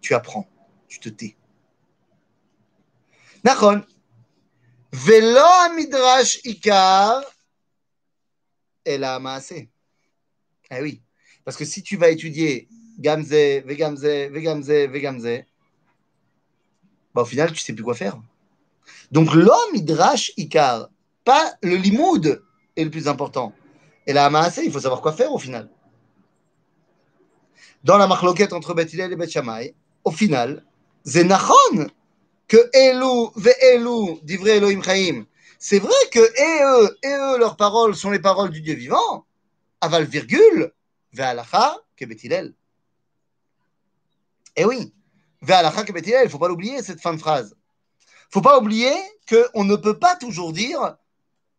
Tu 0.00 0.14
apprends, 0.14 0.48
tu 0.88 1.00
te 1.00 1.08
tais. 1.08 1.36
Nachon. 3.44 3.84
Velo 4.92 5.74
midrash 5.74 6.40
ikar 6.44 7.22
et 8.84 8.98
la 8.98 9.18
maasé. 9.18 9.68
Eh 10.70 10.80
oui. 10.80 11.02
Parce 11.44 11.56
que 11.56 11.64
si 11.64 11.82
tu 11.82 11.96
vas 11.96 12.08
étudier 12.08 12.68
Gamze, 12.98 13.30
Vegamze, 13.30 14.02
Vegamze, 14.02 14.68
Vegamze, 14.68 15.44
bah, 17.14 17.22
au 17.22 17.24
final, 17.24 17.52
tu 17.52 17.60
sais 17.60 17.72
plus 17.72 17.84
quoi 17.84 17.94
faire. 17.94 18.20
Donc 19.12 19.32
l'homme 19.32 19.72
midrash 19.72 20.32
ikar, 20.36 20.88
pas 21.24 21.54
le 21.62 21.76
limoud 21.76 22.42
est 22.74 22.84
le 22.84 22.90
plus 22.90 23.06
important. 23.06 23.52
Et 24.06 24.12
la 24.12 24.28
maasé, 24.28 24.64
il 24.64 24.72
faut 24.72 24.80
savoir 24.80 25.00
quoi 25.00 25.12
faire 25.12 25.32
au 25.32 25.38
final. 25.38 25.70
Dans 27.84 27.98
la 27.98 28.08
marloquette 28.08 28.52
entre 28.52 28.74
Beth 28.74 28.92
et 28.92 29.16
Beth 29.16 29.38
au 30.02 30.10
final, 30.10 30.65
c'est 31.06 31.24
nachon 31.24 31.88
que 32.48 32.58
Elou 32.74 33.30
ve 33.36 33.52
Elou 33.60 34.20
d'ivrei 34.22 34.56
Elohim 34.56 34.82
Chaim. 34.82 35.24
C'est 35.58 35.78
vrai 35.78 35.94
que 36.12 36.18
et 36.18 36.62
eux, 36.62 36.98
et 37.02 37.14
eux, 37.14 37.38
leurs 37.38 37.56
paroles 37.56 37.96
sont 37.96 38.10
les 38.10 38.18
paroles 38.18 38.50
du 38.50 38.60
Dieu 38.60 38.74
vivant. 38.74 39.24
Aval 39.80 40.04
virgule, 40.04 40.72
ve 41.12 41.20
alacha 41.20 41.76
que 41.96 42.04
Bethilel. 42.04 42.54
Eh 44.56 44.64
oui, 44.64 44.92
ve 45.42 45.52
alacha 45.52 45.84
que 45.84 45.92
Bethilel, 45.92 46.24
il 46.24 46.30
faut 46.30 46.38
pas 46.38 46.48
l'oublier 46.48 46.82
cette 46.82 47.00
fin 47.00 47.14
de 47.14 47.18
phrase. 47.18 47.56
faut 48.30 48.42
pas 48.42 48.58
oublier 48.58 48.92
qu'on 49.28 49.64
ne 49.64 49.76
peut 49.76 49.98
pas 49.98 50.16
toujours 50.16 50.52
dire, 50.52 50.96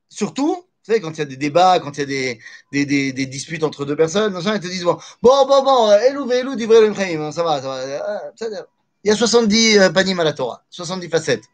surtout, 0.10 0.56
vous 0.56 0.94
savez, 0.94 1.02
quand 1.02 1.12
il 1.12 1.20
y 1.20 1.22
a 1.22 1.26
des 1.26 1.38
débats, 1.38 1.80
quand 1.80 1.98
il 1.98 2.00
y 2.02 2.04
a 2.04 2.06
des, 2.06 2.40
des, 2.72 2.86
des, 2.86 3.14
des 3.14 3.26
disputes 3.26 3.64
entre 3.64 3.84
deux 3.86 3.96
personnes, 3.96 4.38
ils 4.38 4.60
te 4.60 4.68
disent, 4.68 4.84
bon, 4.84 4.98
bon, 5.22 5.46
bon, 5.48 5.64
bon, 5.64 5.92
Elou 5.92 6.32
Elou 6.32 6.56
d'ivrei 6.56 6.94
ça 7.32 7.44
va, 7.44 7.62
ça 7.62 7.68
va, 7.68 7.78
euh, 7.78 8.20
ça 8.36 8.50
va. 8.50 8.68
Il 9.04 9.10
y 9.10 9.12
a 9.12 9.16
70 9.16 9.78
euh, 9.78 9.90
panim 9.90 10.20
à 10.20 10.24
la 10.24 10.34
Torah, 10.34 10.64
70 10.70 11.10
facettes. 11.10 11.46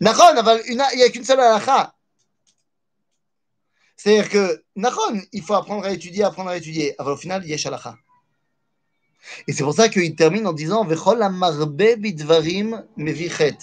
Nachon, 0.00 0.22
il 0.68 0.76
n'y 0.76 1.02
a 1.02 1.08
qu'une 1.10 1.24
seule 1.24 1.40
halakha. 1.40 1.94
C'est-à-dire 3.96 4.28
que, 4.28 4.64
Nachon, 4.76 5.20
il 5.32 5.42
faut 5.42 5.54
apprendre 5.54 5.84
à 5.84 5.90
étudier, 5.90 6.24
apprendre 6.24 6.50
à 6.50 6.56
étudier. 6.56 6.94
Alors, 7.00 7.14
au 7.14 7.16
final, 7.16 7.42
il 7.44 7.50
y 7.50 7.54
a 7.54 7.68
halakha. 7.68 7.96
Et 9.46 9.52
c'est 9.52 9.64
pour 9.64 9.74
ça 9.74 9.88
qu'il 9.88 10.14
termine 10.14 10.46
en 10.46 10.52
disant 10.52 10.84
Vechol 10.84 11.22
amarbe 11.22 11.94
bidvarim 11.98 12.84
mevichet. 12.96 13.58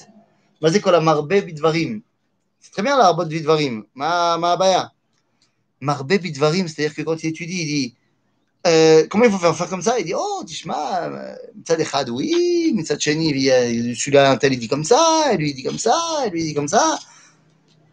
Vas-y, 0.61 0.81
kol 0.81 0.95
amarbe 0.95 1.33
bidvarim. 1.33 2.01
C'est 2.59 2.71
très 2.71 2.81
bien 2.81 2.97
la 2.97 3.07
arbot 3.07 3.25
bidvarim. 3.25 3.85
Ma, 3.93 4.37
ma 4.37 4.53
abaya. 4.53 4.91
Marbe 5.79 6.17
bidvarim, 6.17 6.67
c'est-à-dire 6.67 6.95
que 6.95 7.01
quand 7.01 7.23
il 7.23 7.27
étudie, 7.27 7.61
il 7.61 7.65
dit 7.65 7.95
euh, 8.65 9.05
comment 9.09 9.25
il 9.25 9.31
faut 9.31 9.37
faire, 9.53 9.69
comme 9.69 9.81
ça? 9.81 9.99
Il 9.99 10.05
dit 10.05 10.13
Oh, 10.15 10.43
Tishma, 10.45 11.09
Mitzad 11.55 11.79
Echad, 11.79 12.09
oui, 12.09 12.75
celui-là, 12.83 14.31
un 14.31 14.37
tel, 14.37 14.53
il 14.53 14.59
dit 14.59 14.67
comme 14.67 14.83
ça, 14.83 15.31
et 15.31 15.37
lui, 15.37 15.51
il 15.51 15.53
dit 15.53 15.63
comme 15.63 15.77
ça, 15.77 15.95
et 16.25 16.29
lui, 16.29 16.41
il 16.41 16.45
dit 16.47 16.53
comme 16.53 16.67
ça. 16.67 16.97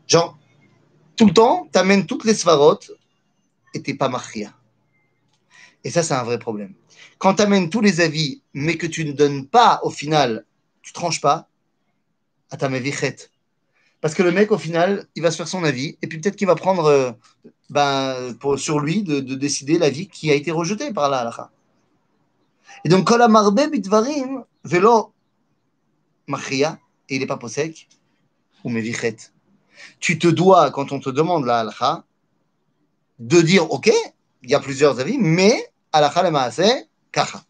Genre, 0.07 0.39
tout 1.17 1.27
le 1.27 1.35
temps, 1.35 1.69
tu 1.73 1.79
amènes 1.79 2.07
toutes 2.07 2.25
les 2.25 2.35
svarot 2.35 2.79
et 3.75 3.83
t'es 3.83 3.95
pas 3.95 4.09
marchia. 4.09 4.53
Et 5.85 5.91
ça, 5.91 6.03
c'est 6.03 6.15
un 6.15 6.23
vrai 6.23 6.39
problème. 6.39 6.75
Quand 7.19 7.35
tu 7.35 7.43
amènes 7.43 7.71
tous 7.71 7.81
les 7.81 8.01
avis, 8.01 8.43
mais 8.55 8.77
que 8.77 8.87
tu 8.87 9.05
ne 9.05 9.13
donnes 9.13 9.47
pas, 9.47 9.81
au 9.83 9.91
final, 9.91 10.45
tu 10.83 10.93
tranches 10.93 11.21
pas, 11.21 11.49
à 12.51 12.57
ta 12.57 12.69
mévichet. 12.69 13.31
Parce 14.03 14.15
que 14.15 14.23
le 14.25 14.33
mec, 14.33 14.51
au 14.51 14.59
final, 14.59 15.07
il 15.15 15.23
va 15.23 15.31
se 15.31 15.37
faire 15.37 15.49
son 15.49 15.63
avis, 15.63 15.97
et 16.03 16.09
puis 16.09 16.19
peut-être 16.21 16.35
qu'il 16.35 16.49
va 16.49 16.57
prendre 16.57 16.87
euh, 16.87 17.13
ben, 17.71 18.37
sur 18.57 18.81
lui 18.81 19.05
de, 19.05 19.21
de 19.21 19.35
décider 19.37 19.79
l'avis 19.79 20.09
qui 20.09 20.31
a 20.31 20.35
été 20.35 20.51
rejeté 20.51 20.93
par 20.93 21.09
la 21.09 21.21
halakha. 21.21 21.51
Et 22.85 22.89
donc, 22.89 23.07
kol 23.07 23.23
amarbe 23.23 23.71
bitvarim, 23.71 24.45
velo 24.65 25.15
machria, 26.27 26.81
et 27.09 27.15
il 27.15 27.21
n'est 27.21 27.29
pas 27.29 27.37
posek, 27.37 27.89
ou 28.65 28.71
mevichet. 28.71 29.17
Tu 30.01 30.19
te 30.19 30.27
dois, 30.27 30.73
quand 30.73 30.91
on 30.91 30.99
te 30.99 31.09
demande 31.09 31.47
la 31.47 31.61
halakha, 31.61 32.05
de 33.21 33.41
dire, 33.41 33.71
ok, 33.71 33.89
il 34.43 34.51
y 34.51 34.55
a 34.55 34.61
plusieurs 34.61 34.99
avis, 34.99 35.17
mais 35.17 35.73
halakha 35.93 36.29
le 36.29 36.83
kacha. 37.13 37.45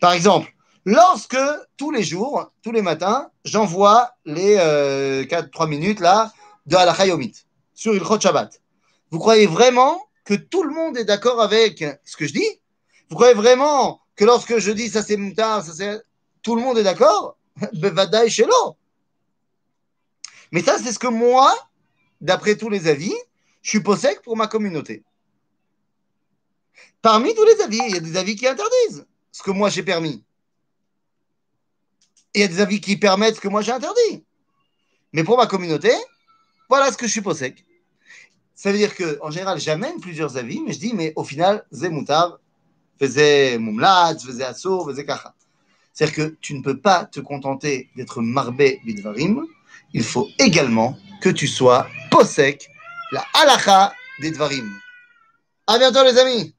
Par 0.00 0.12
exemple, 0.12 0.54
lorsque 0.84 1.38
tous 1.76 1.90
les 1.90 2.02
jours, 2.02 2.52
tous 2.62 2.72
les 2.72 2.82
matins, 2.82 3.30
j'envoie 3.44 4.12
les 4.24 4.56
euh, 4.58 5.24
4-3 5.24 5.68
minutes 5.68 6.00
là 6.00 6.32
de 6.66 6.76
Halakha 6.76 7.06
Yomit 7.06 7.34
sur 7.74 7.94
Ilchot 7.94 8.20
Shabbat. 8.20 8.60
Vous 9.10 9.18
croyez 9.18 9.46
vraiment 9.46 10.06
que 10.24 10.34
tout 10.34 10.62
le 10.62 10.74
monde 10.74 10.96
est 10.96 11.04
d'accord 11.04 11.40
avec 11.40 11.84
ce 12.04 12.16
que 12.16 12.26
je 12.26 12.32
dis? 12.32 12.60
Vous 13.08 13.16
croyez 13.16 13.34
vraiment 13.34 14.00
que 14.16 14.24
lorsque 14.24 14.58
je 14.58 14.70
dis 14.70 14.88
ça 14.88 15.02
c'est 15.02 15.16
moutar, 15.16 15.64
ça 15.64 15.72
c'est 15.74 16.02
tout 16.42 16.54
le 16.54 16.62
monde 16.62 16.78
est 16.78 16.82
d'accord? 16.82 17.36
Bevadaï 17.72 18.30
Shelo. 18.30 18.76
Mais 20.52 20.62
ça 20.62 20.78
c'est 20.78 20.92
ce 20.92 20.98
que 20.98 21.08
moi, 21.08 21.52
d'après 22.20 22.56
tous 22.56 22.68
les 22.68 22.86
avis, 22.86 23.14
je 23.62 23.70
suis 23.70 23.80
possède 23.80 24.20
pour 24.22 24.36
ma 24.36 24.46
communauté. 24.46 25.02
Parmi 27.02 27.34
tous 27.34 27.44
les 27.44 27.60
avis, 27.62 27.80
il 27.88 27.94
y 27.94 27.96
a 27.96 28.00
des 28.00 28.16
avis 28.16 28.36
qui 28.36 28.46
interdisent 28.46 29.06
ce 29.32 29.42
que 29.42 29.50
moi 29.50 29.70
j'ai 29.70 29.82
permis. 29.82 30.22
Il 32.34 32.40
y 32.40 32.44
a 32.44 32.48
des 32.48 32.60
avis 32.60 32.80
qui 32.80 32.96
permettent 32.96 33.36
ce 33.36 33.40
que 33.40 33.48
moi 33.48 33.62
j'ai 33.62 33.72
interdit. 33.72 34.24
Mais 35.12 35.24
pour 35.24 35.36
ma 35.36 35.46
communauté, 35.46 35.90
voilà 36.68 36.92
ce 36.92 36.96
que 36.96 37.06
je 37.06 37.12
suis 37.12 37.20
possède. 37.20 37.54
Ça 38.54 38.70
veut 38.70 38.78
dire 38.78 38.94
qu'en 38.94 39.30
général, 39.30 39.58
j'amène 39.58 40.00
plusieurs 40.00 40.36
avis, 40.36 40.60
mais 40.60 40.72
je 40.72 40.78
dis, 40.78 40.92
mais 40.94 41.12
au 41.16 41.24
final, 41.24 41.64
zé 41.72 41.88
moutar, 41.88 42.38
faisait 42.98 43.58
mumlat, 43.58 44.14
faisait 44.18 44.44
assour, 44.44 44.86
faisait 44.86 45.04
kacha. 45.04 45.34
C'est-à-dire 45.92 46.14
que 46.14 46.36
tu 46.40 46.54
ne 46.54 46.62
peux 46.62 46.78
pas 46.78 47.06
te 47.06 47.20
contenter 47.20 47.88
d'être 47.96 48.20
marbé 48.20 48.80
bidvarim, 48.84 49.46
il 49.92 50.04
faut 50.04 50.28
également 50.38 50.96
que 51.20 51.30
tu 51.30 51.48
sois 51.48 51.88
posek, 52.10 52.70
la 53.12 53.24
halacha 53.34 53.92
des 54.20 54.30
dvarim. 54.30 54.70
À 55.66 55.78
bientôt 55.78 56.04
les 56.04 56.18
amis 56.18 56.54